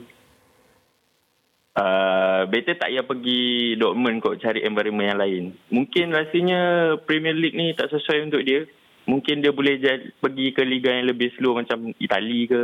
[1.76, 6.60] uh, better tak payah pergi Dortmund kot cari environment yang lain mungkin rasanya
[7.04, 8.64] Premier League ni tak sesuai untuk dia
[9.04, 12.62] mungkin dia boleh jad, pergi ke liga yang lebih slow macam Itali ke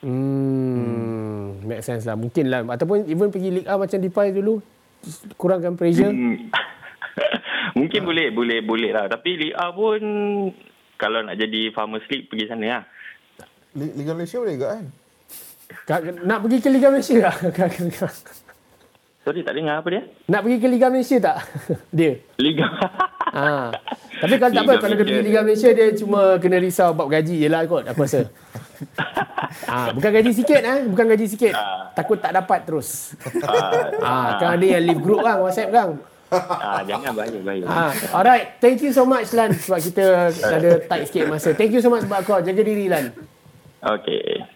[0.00, 1.03] hmm.
[1.64, 4.60] Make sense lah mungkin lah ataupun even pergi Liga A macam Depay dulu
[5.40, 6.52] kurangkan pressure hmm.
[7.78, 8.06] mungkin ha.
[8.06, 10.00] boleh boleh boleh lah tapi Liga A pun
[11.00, 12.82] kalau nak jadi Farmers League pergi sana lah
[13.74, 14.86] Liga Malaysia boleh juga kan
[16.24, 17.36] nak pergi ke Liga Malaysia tak?
[19.24, 20.02] Sorry, tak dengar apa dia?
[20.28, 21.36] Nak pergi ke Liga Malaysia tak?
[21.96, 22.12] dia.
[22.36, 22.68] Liga.
[23.32, 23.72] ha.
[24.20, 27.40] Tapi kalau tak apa, kalau dia pergi Liga Malaysia, dia cuma kena risau bab gaji
[27.40, 28.28] je lah kot, aku rasa.
[29.70, 29.90] Ha.
[29.94, 30.78] Bukan gaji sikit, eh?
[30.88, 31.54] bukan gaji sikit.
[31.54, 31.94] Ha.
[31.94, 33.14] Takut tak dapat terus.
[34.02, 34.38] ha.
[34.40, 35.88] Kan ada yang live group kan, WhatsApp kan.
[36.34, 37.64] Ah, jangan bahaya bahaya.
[37.68, 41.54] Ah, alright, thank you so much Lan sebab kita ada tight sikit masa.
[41.54, 43.14] Thank you so much sebab kau jaga diri Lan.
[43.84, 44.53] Okay.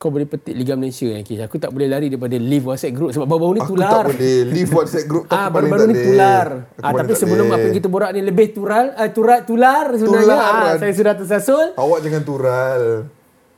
[0.00, 1.44] Kau boleh petik Liga Malaysia kan Kish.
[1.44, 3.92] Aku tak boleh lari daripada leave WhatsApp group sebab baru-baru ni Aku tular.
[3.92, 5.36] tak boleh leave WhatsApp group tu.
[5.36, 6.46] Ah aku baru-baru ni tular.
[6.80, 10.24] Aku Ah tapi sebelum apa yang kita borak ni lebih tural uh, turat tular sebenarnya.
[10.24, 10.76] Tular, Ah kan?
[10.80, 11.66] saya sudah tersasul.
[11.76, 12.82] Awak jangan tural.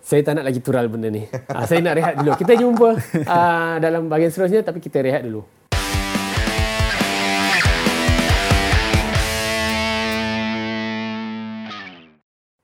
[0.03, 1.23] Saya tak nak lagi tural benda ni.
[1.47, 2.31] Ah saya nak rehat dulu.
[2.35, 2.89] Kita jumpa
[3.31, 5.47] ah dalam bahagian seterusnya tapi kita rehat dulu.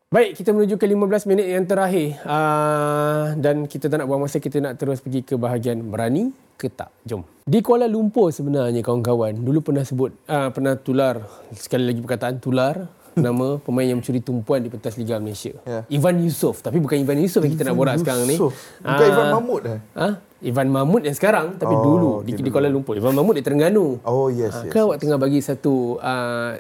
[0.08, 2.16] Baik, kita menuju ke 15 minit yang terakhir.
[2.24, 6.72] Uh, dan kita tak nak buang masa, kita nak terus pergi ke bahagian berani ke
[6.72, 6.88] tak.
[7.04, 7.28] Jom.
[7.44, 12.88] Di Kuala Lumpur sebenarnya kawan-kawan, dulu pernah sebut, uh, pernah tular, sekali lagi perkataan tular,
[13.20, 15.52] nama pemain yang mencuri tumpuan di pentas Liga Malaysia.
[15.68, 15.84] Ya.
[15.92, 16.64] Ivan Yusof.
[16.64, 18.40] Tapi bukan Ivan Yusof yang kita nak borak sekarang ni.
[18.40, 19.80] Bukan Ah, Ivan Mahmud eh?
[19.92, 20.08] Ha?
[20.40, 22.96] Ivan Mahmud yang sekarang tapi Oh, dulu okey, di, di Kuala Lumpur.
[22.96, 24.00] Ivan Mahmud di Terengganu.
[24.08, 24.72] Oh yes, Ah, yes.
[24.72, 26.56] Ke awak tengah bagi satu uh,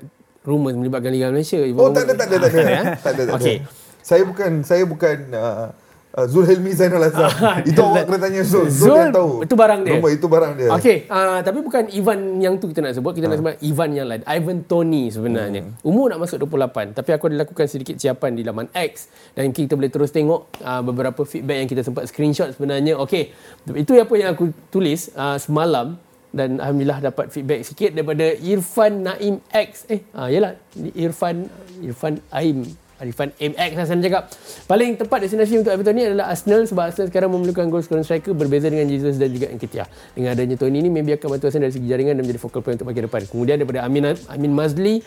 [0.48, 1.60] rumours melibatkan Liga Malaysia?
[1.76, 2.60] Oh tak ada tak ada tak ada.
[2.64, 3.32] Ah, Tak ada tak ada.
[3.36, 3.56] Okey.
[4.00, 5.68] Saya bukan saya bukan uh,
[6.16, 7.28] uh, Zulhelmi Zainal Azhar.
[7.68, 8.64] itu awak kena tanya Zul.
[8.66, 9.44] Zul, Zul, yang tahu.
[9.44, 9.92] itu barang dia.
[9.92, 10.68] Nombor itu barang dia.
[10.72, 13.30] Okey, uh, tapi bukan Ivan yang tu kita nak sebut, kita Ah.
[13.30, 14.24] nak sebut Ivan yang lain.
[14.24, 15.60] Ivan Tony sebenarnya.
[15.62, 15.76] Hmm.
[15.84, 19.76] Umur nak masuk 28, tapi aku ada lakukan sedikit siapan di laman X dan kita
[19.76, 22.96] boleh terus tengok uh, beberapa feedback yang kita sempat screenshot sebenarnya.
[22.96, 23.28] Okey,
[23.76, 26.00] itu apa yang aku tulis uh, semalam
[26.34, 29.88] dan alhamdulillah dapat feedback sikit daripada Irfan Naim X.
[29.88, 30.56] Eh, ah yalah,
[30.96, 31.48] Irfan
[31.80, 32.68] Irfan Aim
[32.98, 34.22] Arifan MX lah saya cakap.
[34.66, 38.34] Paling tepat destinasi untuk Everton ni adalah Arsenal sebab Arsenal sekarang memerlukan goal scoring striker
[38.34, 39.86] berbeza dengan Jesus dan juga Nketiah.
[40.18, 42.74] Dengan adanya Tony ni maybe akan bantu Arsenal dari segi jaringan dan menjadi focal point
[42.74, 43.22] untuk bahagian depan.
[43.30, 44.98] Kemudian daripada Amin Amin Mazli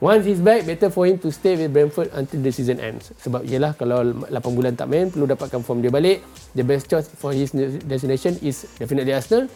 [0.00, 3.12] Once he's back, better for him to stay with Brentford until the season ends.
[3.20, 4.00] Sebab ialah kalau
[4.32, 6.24] 8 bulan tak main, perlu dapatkan form dia balik.
[6.56, 7.52] The best choice for his
[7.84, 9.52] destination is definitely Arsenal.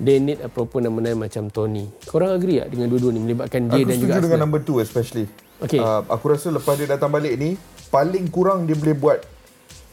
[0.00, 1.84] They need a proper number 9 macam Tony.
[2.08, 4.80] Korang agree tak dengan dua-dua ni melibatkan dia Aku dan juga setuju dengan number two
[4.80, 5.28] especially.
[5.60, 5.76] Okey.
[5.76, 7.60] Uh, aku rasa lepas dia datang balik ni,
[7.92, 9.20] paling kurang dia boleh buat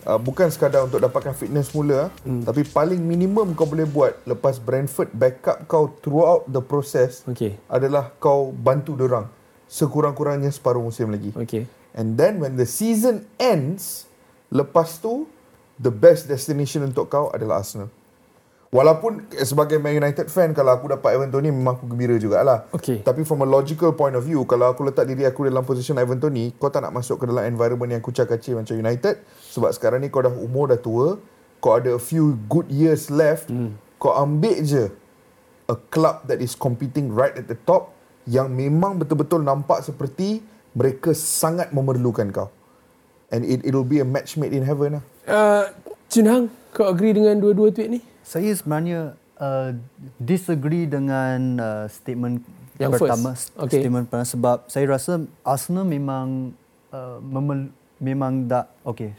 [0.07, 2.47] uh, bukan sekadar untuk dapatkan fitness mula, hmm.
[2.47, 7.59] tapi paling minimum kau boleh buat lepas Brentford backup kau throughout the process Okey.
[7.67, 9.27] adalah kau bantu dorang
[9.67, 11.35] sekurang-kurangnya separuh musim lagi.
[11.35, 11.67] Okey.
[11.91, 14.07] And then when the season ends,
[14.47, 15.27] lepas tu
[15.75, 17.91] the best destination untuk kau adalah Arsenal.
[18.67, 22.67] Walaupun sebagai Man United fan kalau aku dapat Ivan Toney memang aku gembira jugalah.
[22.75, 22.99] Okey.
[22.99, 26.19] Tapi from a logical point of view kalau aku letak diri aku dalam position Ivan
[26.19, 29.23] Toney, kau tak nak masuk ke dalam environment yang kucak kacir macam United
[29.55, 31.15] sebab sekarang ni kau dah umur dah tua,
[31.63, 33.71] kau ada a few good years left, hmm.
[34.03, 34.91] kau ambil je
[35.71, 37.95] a club that is competing right at the top
[38.27, 40.43] yang memang betul-betul nampak seperti
[40.75, 42.51] mereka sangat memerlukan kau.
[43.31, 45.03] And it it'll be a match made in heaven lah.
[45.23, 45.63] Uh,
[46.11, 46.45] Jun Hang,
[46.75, 47.99] kau agree dengan dua-dua tweet ni?
[48.27, 49.71] Saya sebenarnya uh,
[50.19, 52.43] disagree dengan uh, statement
[52.75, 53.31] Yang pertama.
[53.31, 53.55] first.
[53.55, 53.79] Okay.
[53.79, 56.51] Statement pertama sebab saya rasa Arsenal memang
[56.91, 57.71] uh, memel,
[58.03, 59.15] memang tak okay.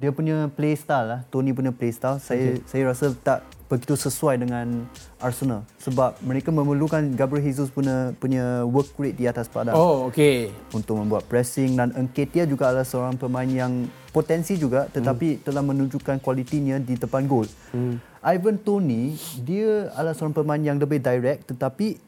[0.00, 2.64] Dia punya play style lah, Tony punya play style saya okay.
[2.64, 4.84] saya rasa tak begitu sesuai dengan
[5.16, 10.52] Arsenal sebab mereka memerlukan Gabriel Jesus punya punya work rate di atas padang Oh, okey.
[10.76, 15.42] untuk membuat pressing dan Enketia juga adalah seorang pemain yang potensi juga tetapi hmm.
[15.48, 17.48] telah menunjukkan kualitinya di depan gol.
[17.72, 18.11] Hmm.
[18.22, 21.98] Ivan Tony dia adalah seorang pemain yang lebih direct tetapi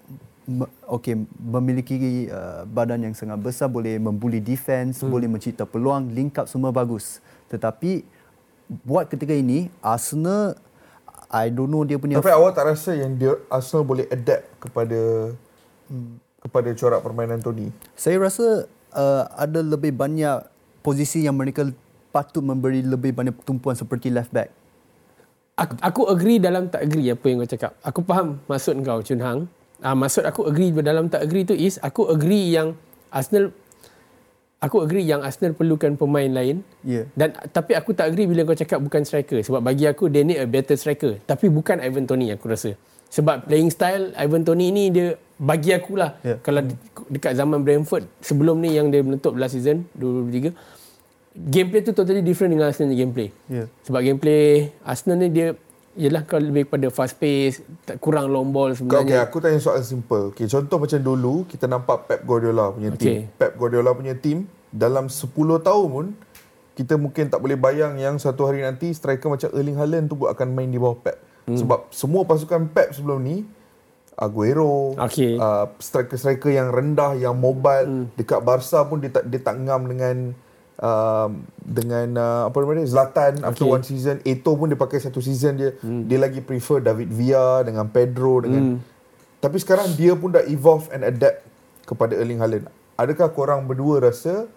[0.86, 5.10] okey memiliki uh, badan yang sangat besar boleh membuli defense, hmm.
[5.10, 7.18] boleh mencipta peluang, link up semua bagus.
[7.48, 8.04] Tetapi
[8.84, 10.56] buat ketika ini Arsenal
[11.32, 15.32] I don't know dia punya Tapi awak tak rasa yang dia Arsenal boleh adapt kepada
[15.88, 16.20] hmm.
[16.44, 17.72] kepada corak permainan Tony?
[17.96, 20.44] Saya rasa uh, ada lebih banyak
[20.84, 21.64] posisi yang mereka
[22.12, 24.52] patut memberi lebih banyak tumpuan seperti left back.
[25.54, 27.72] Aku, aku agree dalam tak agree apa yang kau cakap.
[27.86, 29.46] Aku faham maksud kau Chun Hang.
[29.78, 32.74] Uh, maksud aku agree dalam tak agree tu is aku agree yang
[33.14, 33.54] Arsenal
[34.58, 36.66] aku agree yang Arsenal perlukan pemain lain.
[36.82, 36.90] Ya.
[36.90, 37.04] Yeah.
[37.14, 40.42] Dan tapi aku tak agree bila kau cakap bukan striker sebab bagi aku they need
[40.42, 42.74] a better striker tapi bukan Ivan Tony aku rasa.
[43.14, 46.34] Sebab playing style Ivan Tony ni dia bagi aku lah Ya.
[46.42, 46.74] kalau de-
[47.14, 50.50] dekat zaman Brentford sebelum ni yang dia menutup last season 2023
[51.34, 53.28] gameplay tu totally different dengan Arsenal ni gameplay.
[53.46, 53.66] Ya.
[53.82, 55.58] Sebab gameplay Arsenal ni dia
[55.94, 59.18] ialah kau lebih pada fast pace, tak kurang long ball Kau, okay, sebenarnya.
[59.22, 60.30] aku tanya soalan simple.
[60.30, 62.98] Okay, contoh macam dulu kita nampak Pep Guardiola punya Okay.
[62.98, 63.30] team.
[63.32, 64.38] Pep Guardiola punya team
[64.70, 65.30] dalam 10
[65.60, 66.06] tahun pun
[66.74, 70.48] kita mungkin tak boleh bayang yang satu hari nanti striker macam Erling Haaland tu akan
[70.50, 71.14] main di bawah Pep.
[71.46, 71.54] Hmm.
[71.54, 73.46] Sebab semua pasukan Pep sebelum ni
[74.14, 75.34] Aguero, Okay.
[75.34, 77.86] uh, striker-striker yang rendah, yang mobile.
[77.86, 78.06] Hmm.
[78.14, 80.34] Dekat Barca pun dia tak dia tak ngam dengan
[80.78, 81.28] uh,
[81.60, 83.74] dengan uh, apa nama dia Zlatan after Okay.
[83.74, 84.16] one season.
[84.22, 85.70] Eto pun dia pakai satu season dia.
[85.78, 86.06] Hmm.
[86.06, 88.78] Dia lagi prefer David Villa dengan Pedro dengan Hmm.
[89.38, 91.44] tapi sekarang dia pun dah evolve and adapt
[91.84, 92.64] kepada Erling Haaland.
[92.96, 94.48] Adakah korang berdua rasa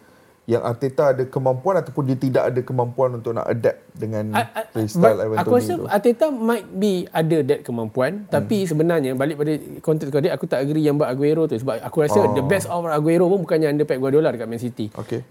[0.48, 4.32] yang Arteta ada kemampuan ataupun dia tidak ada kemampuan untuk nak adapt dengan
[4.72, 5.86] playstyle but Ivan aku Toney rasa tu.
[5.92, 8.32] Arteta might be ada that kemampuan hmm.
[8.32, 11.84] tapi sebenarnya balik pada konteks kau dia aku tak agree yang buat Aguero tu sebab
[11.84, 12.32] aku rasa oh.
[12.32, 14.88] the best of Aguero pun bukannya under Pep Guardiola dekat Man City.
[14.96, 15.28] Okay.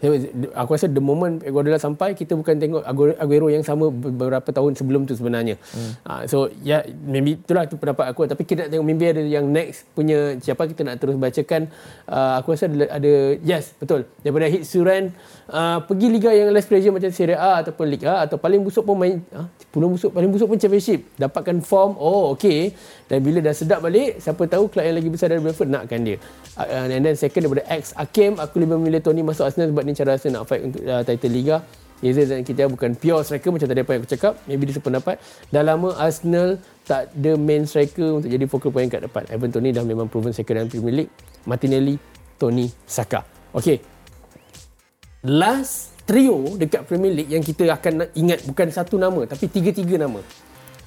[0.52, 4.76] Aku rasa the moment Pep Guardiola sampai kita bukan tengok Aguero- yang sama beberapa tahun
[4.76, 5.56] sebelum tu sebenarnya.
[5.72, 5.92] Hmm.
[6.04, 9.22] Uh, so ya yeah, maybe itulah tu pendapat aku tapi kita nak tengok maybe ada
[9.24, 11.72] yang next punya siapa kita nak terus bacakan
[12.04, 14.68] uh, aku rasa ada, ada yes betul daripada hit
[15.46, 18.98] Uh, pergi liga yang less pressure macam Serie A ataupun Liga atau paling busuk pun
[18.98, 21.06] main ha, paling busuk paling busuk pun championship.
[21.14, 22.74] Dapatkan form oh okey
[23.06, 26.18] dan bila dah sedap balik siapa tahu kelab yang lagi besar dari Brentford nakkan dia.
[26.58, 28.42] Uh, and then second daripada X Hakim.
[28.42, 31.30] Aku lebih memilih Tony masuk Arsenal sebab ni cara Arsenal nak fight untuk uh, title
[31.30, 31.56] Liga.
[32.04, 34.32] Yeza dan kita bukan pure striker macam tadi apa yang aku cakap.
[34.44, 35.16] Maybe dia sependapat.
[35.48, 39.24] Dah lama Arsenal tak ada main striker untuk jadi focal point kat depan.
[39.32, 41.12] Ivan Tony dah memang proven striker dalam Premier League
[41.48, 41.96] Martinelli
[42.36, 43.24] Tony Saka.
[43.56, 43.95] Okey
[45.24, 50.20] last trio dekat Premier League yang kita akan ingat bukan satu nama tapi tiga-tiga nama.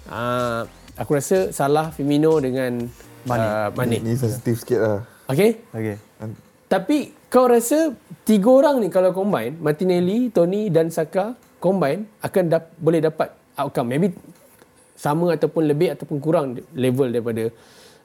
[0.10, 0.64] Uh,
[0.98, 2.90] aku rasa Salah, Firmino dengan
[3.28, 3.46] Mane.
[3.46, 3.98] Uh, Mane.
[4.02, 5.00] Ni sensitif sikit lah.
[5.30, 5.62] Okay?
[5.70, 5.96] Okay.
[6.70, 7.94] Tapi kau rasa
[8.26, 13.90] tiga orang ni kalau combine, Martinelli, Tony dan Saka combine akan dap- boleh dapat outcome.
[13.90, 14.14] Maybe
[15.00, 17.44] sama ataupun lebih ataupun kurang level daripada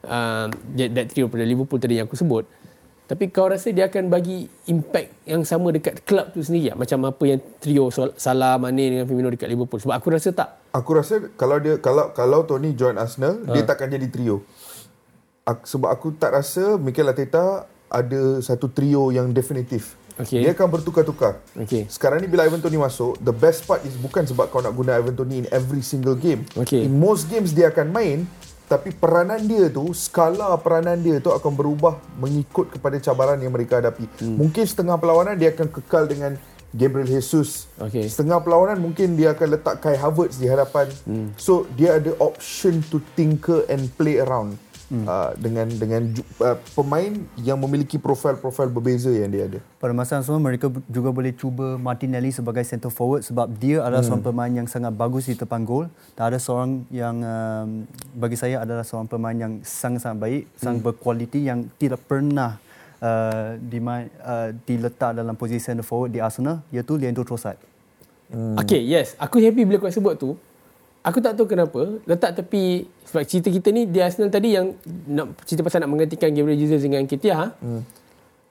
[0.07, 0.47] uh,
[0.79, 2.45] that, that trio pada Liverpool tadi yang aku sebut.
[3.05, 6.77] Tapi kau rasa dia akan bagi impact yang sama dekat klub tu sendiri tak?
[6.81, 9.77] Macam apa yang trio Salah, Mane dengan Firmino dekat Liverpool.
[9.77, 10.49] Sebab aku rasa tak.
[10.73, 13.53] Aku rasa kalau dia kalau kalau Tony join Arsenal, ha.
[13.53, 14.41] dia takkan jadi trio.
[15.45, 20.01] Aku, sebab aku tak rasa Mikel Arteta ada satu trio yang definitif.
[20.15, 20.47] Okay.
[20.47, 21.43] Dia akan bertukar-tukar.
[21.53, 21.91] Okay.
[21.91, 24.95] Sekarang ni bila Ivan Tony masuk, the best part is bukan sebab kau nak guna
[24.97, 26.47] Ivan Tony in every single game.
[26.55, 26.87] Okay.
[26.87, 28.19] In most games dia akan main,
[28.65, 33.79] tapi peranan dia tu, skala peranan dia tu akan berubah mengikut kepada cabaran yang mereka
[33.79, 34.09] hadapi.
[34.25, 34.41] Hmm.
[34.41, 36.41] Mungkin setengah perlawanan dia akan kekal dengan
[36.75, 37.71] Gabriel Jesus.
[37.79, 38.09] Okay.
[38.11, 40.91] Setengah perlawanan mungkin dia akan letak Kai Havertz di hadapan.
[41.07, 41.31] Hmm.
[41.39, 44.59] So dia ada option to tinker and play around.
[44.95, 45.11] Hmm.
[45.11, 46.03] Uh, dengan dengan
[46.39, 47.11] uh, pemain
[47.43, 49.59] yang memiliki profil-profil berbeza yang dia ada.
[49.83, 54.07] Pada masa yang sama mereka juga boleh cuba Martinelli sebagai center forward sebab dia adalah
[54.07, 54.15] hmm.
[54.15, 55.91] seorang pemain yang sangat bagus di depan gol.
[56.15, 60.63] Dan ada seorang yang um, bagi saya adalah seorang pemain yang sangat-sangat baik, hmm.
[60.63, 62.63] sangat berkualiti yang tidak pernah
[63.03, 67.59] uh, dima- uh, diletak dalam posisi center forward di Arsenal iaitu Leandro Trossard.
[68.31, 68.55] Hmm.
[68.63, 69.19] Okay, yes.
[69.19, 70.39] Aku happy bila kau sebut tu.
[71.05, 72.01] Aku tak tahu kenapa.
[72.09, 74.73] Letak tepi sebab cerita kita ni di Arsenal tadi yang
[75.05, 77.53] nak cerita pasal nak menggantikan Gabriel Jesus dengan Ketia.
[77.61, 77.85] Hmm.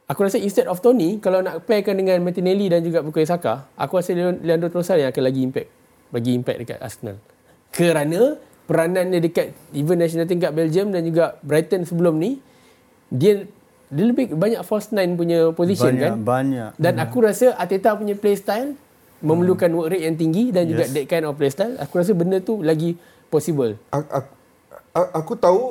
[0.06, 3.98] Aku rasa instead of Tony, kalau nak pairkan dengan Martinelli dan juga Bukayo Saka, aku
[3.98, 5.70] rasa Leandro Trossard yang akan lagi impact.
[6.14, 7.18] Bagi impact dekat Arsenal.
[7.74, 8.38] Kerana
[8.70, 12.38] peranan dia dekat even national team kat Belgium dan juga Brighton sebelum ni,
[13.10, 13.50] dia
[13.94, 16.14] dia lebih banyak false nine punya position banyak, kan.
[16.22, 16.72] Banyak.
[16.78, 18.78] Dan aku rasa Arteta punya play style
[19.24, 21.80] memerlukan work rate yang tinggi dan juga that kind of play style.
[21.80, 23.00] Aku rasa benda tu lagi
[23.32, 23.80] possible.
[23.90, 24.30] aku, aku,
[25.16, 25.64] aku tahu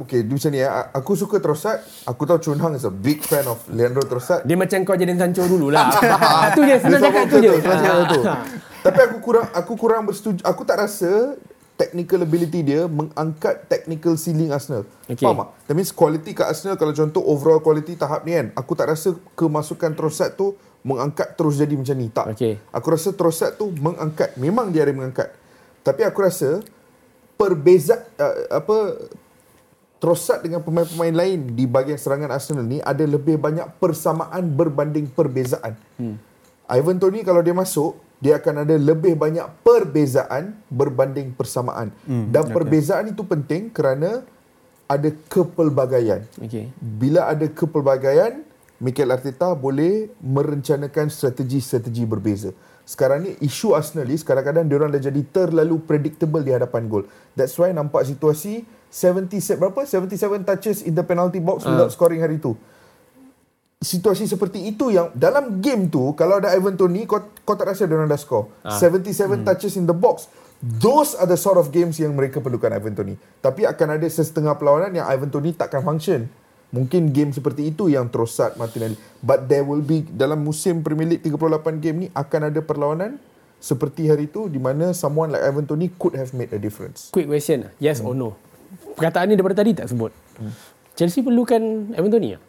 [0.00, 0.92] okay dia macam ni ya.
[0.92, 4.56] aku suka Trossard aku tahu Chun Hang is a big fan of Leandro Trossard Dia
[4.58, 5.88] macam kau jadi Sancho dululah.
[6.20, 7.52] Ah, tu je senang cakap tu je.
[7.64, 8.22] senang cakap betul.
[8.28, 8.44] Ah.
[8.84, 11.36] tapi aku kurang aku kurang bersetuju aku tak rasa
[11.80, 14.84] technical ability dia mengangkat technical ceiling Arsenal.
[15.08, 15.24] Okay.
[15.24, 15.48] Faham tak?
[15.64, 19.16] That means quality kat Arsenal kalau contoh overall quality tahap ni kan, aku tak rasa
[19.32, 22.08] kemasukan Trossard tu mengangkat terus jadi macam ni.
[22.08, 22.26] Tak.
[22.36, 22.56] Okay.
[22.72, 24.36] Aku rasa Trossard tu mengangkat.
[24.40, 25.32] Memang dia ada mengangkat.
[25.80, 26.60] Tapi aku rasa
[27.36, 28.76] perbeza uh, apa
[30.00, 35.76] Trossard dengan pemain-pemain lain di bahagian serangan Arsenal ni ada lebih banyak persamaan berbanding perbezaan.
[36.00, 36.16] Hmm.
[36.72, 41.92] Ivan Tony kalau dia masuk, dia akan ada lebih banyak perbezaan berbanding persamaan.
[42.08, 42.32] Hmm.
[42.32, 44.24] Dan perbezaan itu penting kerana
[44.88, 46.24] ada kepelbagaian.
[46.40, 46.72] Okay.
[46.80, 48.40] Bila ada kepelbagaian,
[48.80, 52.50] Mikel Arteta boleh merencanakan strategi-strategi berbeza.
[52.88, 57.04] Sekarang ni isu Arsenal ni kadang-kadang dia orang dah jadi terlalu predictable di hadapan gol.
[57.36, 59.84] That's why nampak situasi 70 set berapa?
[59.86, 61.70] 77 touches in the penalty box uh.
[61.70, 62.56] without scoring hari tu.
[63.80, 67.84] Situasi seperti itu yang dalam game tu kalau ada Ivan Tony kau kau tak rasa
[67.84, 68.48] dia orang dah score.
[68.64, 68.74] Uh.
[68.74, 69.44] 77 hmm.
[69.44, 70.32] touches in the box.
[70.60, 73.14] Those are the sort of games yang mereka perlukan Ivan Tony.
[73.44, 76.28] Tapi akan ada setengah perlawanan yang Ivan Tony takkan function.
[76.70, 78.94] Mungkin game seperti itu yang Trossard, Martinelli.
[79.18, 83.18] But there will be dalam musim Premier League 38 game ni akan ada perlawanan
[83.58, 87.10] seperti hari itu di mana someone like Ivan Tony could have made a difference.
[87.10, 87.68] Quick question.
[87.82, 88.08] Yes hmm.
[88.08, 88.28] or no?
[88.94, 90.14] Perkataan ni daripada tadi tak sebut.
[90.38, 90.54] Hmm.
[90.94, 92.42] Chelsea perlukan Evan Tony tak?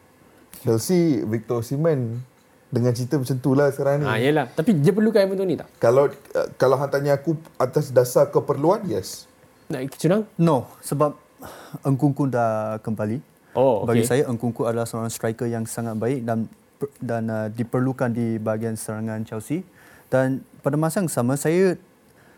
[0.62, 2.22] Chelsea Victor Osimhen
[2.70, 4.08] dengan cerita macam tu lah sekarang ni.
[4.08, 4.46] Ha, yelah.
[4.54, 5.68] Tapi dia perlukan Evan Tony tak?
[5.82, 9.26] Kalau uh, kalau hang tanya aku atas dasar keperluan, yes.
[9.68, 10.24] Nak curang?
[10.38, 11.18] No, sebab
[11.82, 13.31] Engkungku dah kembali.
[13.52, 14.10] Oh, Bagi okay.
[14.10, 16.48] saya Engkungku adalah seorang striker yang sangat baik dan
[16.98, 19.62] dan uh, diperlukan di bahagian serangan Chelsea.
[20.08, 21.76] Dan pada masa yang sama saya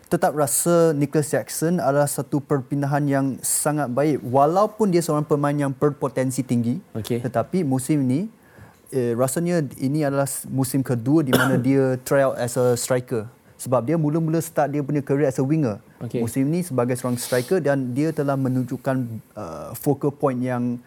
[0.09, 5.73] tetap rasa Nicholas Jackson adalah satu perpindahan yang sangat baik walaupun dia seorang pemain yang
[5.73, 6.77] berpotensi tinggi.
[6.93, 7.25] Okey.
[7.25, 8.29] Tetapi musim ini
[8.93, 13.25] eh, rasanya ini adalah musim kedua di mana dia try out as a striker.
[13.57, 15.81] Sebab dia mula-mula start dia punya career as a winger.
[15.97, 16.21] Okey.
[16.21, 18.97] Musim ini sebagai seorang striker dan dia telah menunjukkan
[19.33, 20.77] uh, focal point yang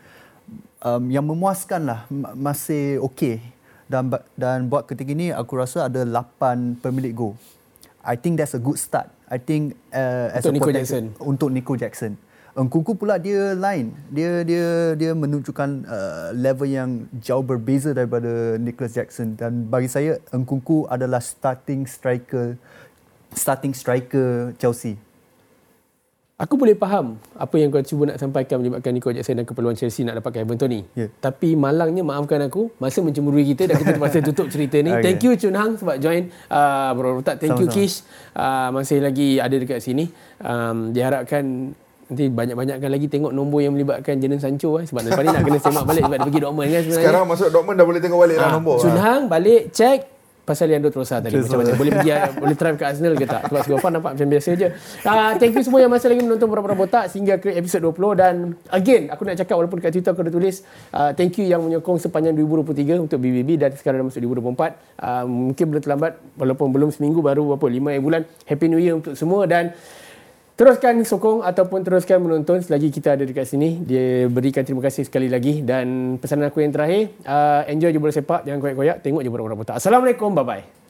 [0.87, 2.01] um, yang memuaskan lah
[2.39, 3.43] masih okey
[3.91, 7.35] dan dan buat ketika ini aku rasa ada 8 pemilik gol.
[8.07, 9.11] I think that's a good start.
[9.27, 11.05] I think uh, as Untuk a Nico Jackson.
[11.19, 12.15] untuk Nico Jackson.
[12.57, 13.93] Engkunku pula dia lain.
[14.09, 20.23] Dia dia dia menunjukkan uh, level yang jauh berbeza daripada Nicholas Jackson dan bagi saya
[20.33, 22.57] Engkunku adalah starting striker
[23.35, 24.97] starting striker Chelsea.
[26.37, 30.05] Aku boleh faham apa yang kau cuba nak sampaikan menyebabkan Nico Jackson dan keperluan Chelsea
[30.05, 30.85] nak dapatkan Ivan Toni.
[30.93, 31.09] Ya.
[31.09, 34.93] Tapi malangnya maafkan aku, masa mencemburui kita dan kita terpaksa tutup cerita ni.
[34.97, 35.17] Okay.
[35.17, 37.41] Thank you Chun Hang sebab join uh, Bro Rotak.
[37.41, 37.69] Thank you.
[37.69, 38.05] Kish.
[38.33, 40.13] Uh, masih lagi ada dekat sini.
[40.37, 41.73] Um, diharapkan
[42.07, 44.85] nanti banyak-banyakkan lagi tengok nombor yang melibatkan Jadon Sancho eh.
[44.85, 47.01] sebab lepas ni nak kena semak balik sebab dia pergi Dortmund kan sebenarnya.
[47.03, 48.77] Sekarang masuk Dortmund dah boleh tengok balik dah Ah, nombor.
[48.79, 49.01] Chun Ah.
[49.01, 49.99] Hang balik check
[50.47, 51.75] pasal Leandro Trossard tadi Yes, macam mana?
[51.75, 52.11] boleh pergi
[52.43, 53.51] boleh try ke Arsenal ke tak?
[53.51, 54.69] Sebab Sgofan nampak macam biasa je.
[55.03, 58.35] Uh, thank you semua yang masih lagi menonton Pura-Pura Botak sehingga ke episod 20 dan
[58.71, 60.63] again aku nak cakap walaupun kat Twitter aku dah tulis
[60.95, 65.25] uh, thank you yang menyokong sepanjang 2023 untuk BBB dan sekarang dah masuk 2024 uh,
[65.27, 67.67] mungkin belum terlambat walaupun belum seminggu baru berapa
[67.99, 68.23] 5 bulan.
[68.47, 69.75] Happy new year untuk semua dan
[70.57, 73.77] Teruskan sokong ataupun teruskan menonton selagi kita ada dekat sini.
[73.85, 75.61] Dia berikan terima kasih sekali lagi.
[75.61, 78.49] Dan pesanan aku yang terakhir, uh, enjoy je bola sepak.
[78.49, 79.05] Jangan koyak-koyak.
[79.05, 79.77] Tengok je bola-bola botak.
[79.77, 80.33] Assalamualaikum.
[80.33, 80.86] Bye-bye.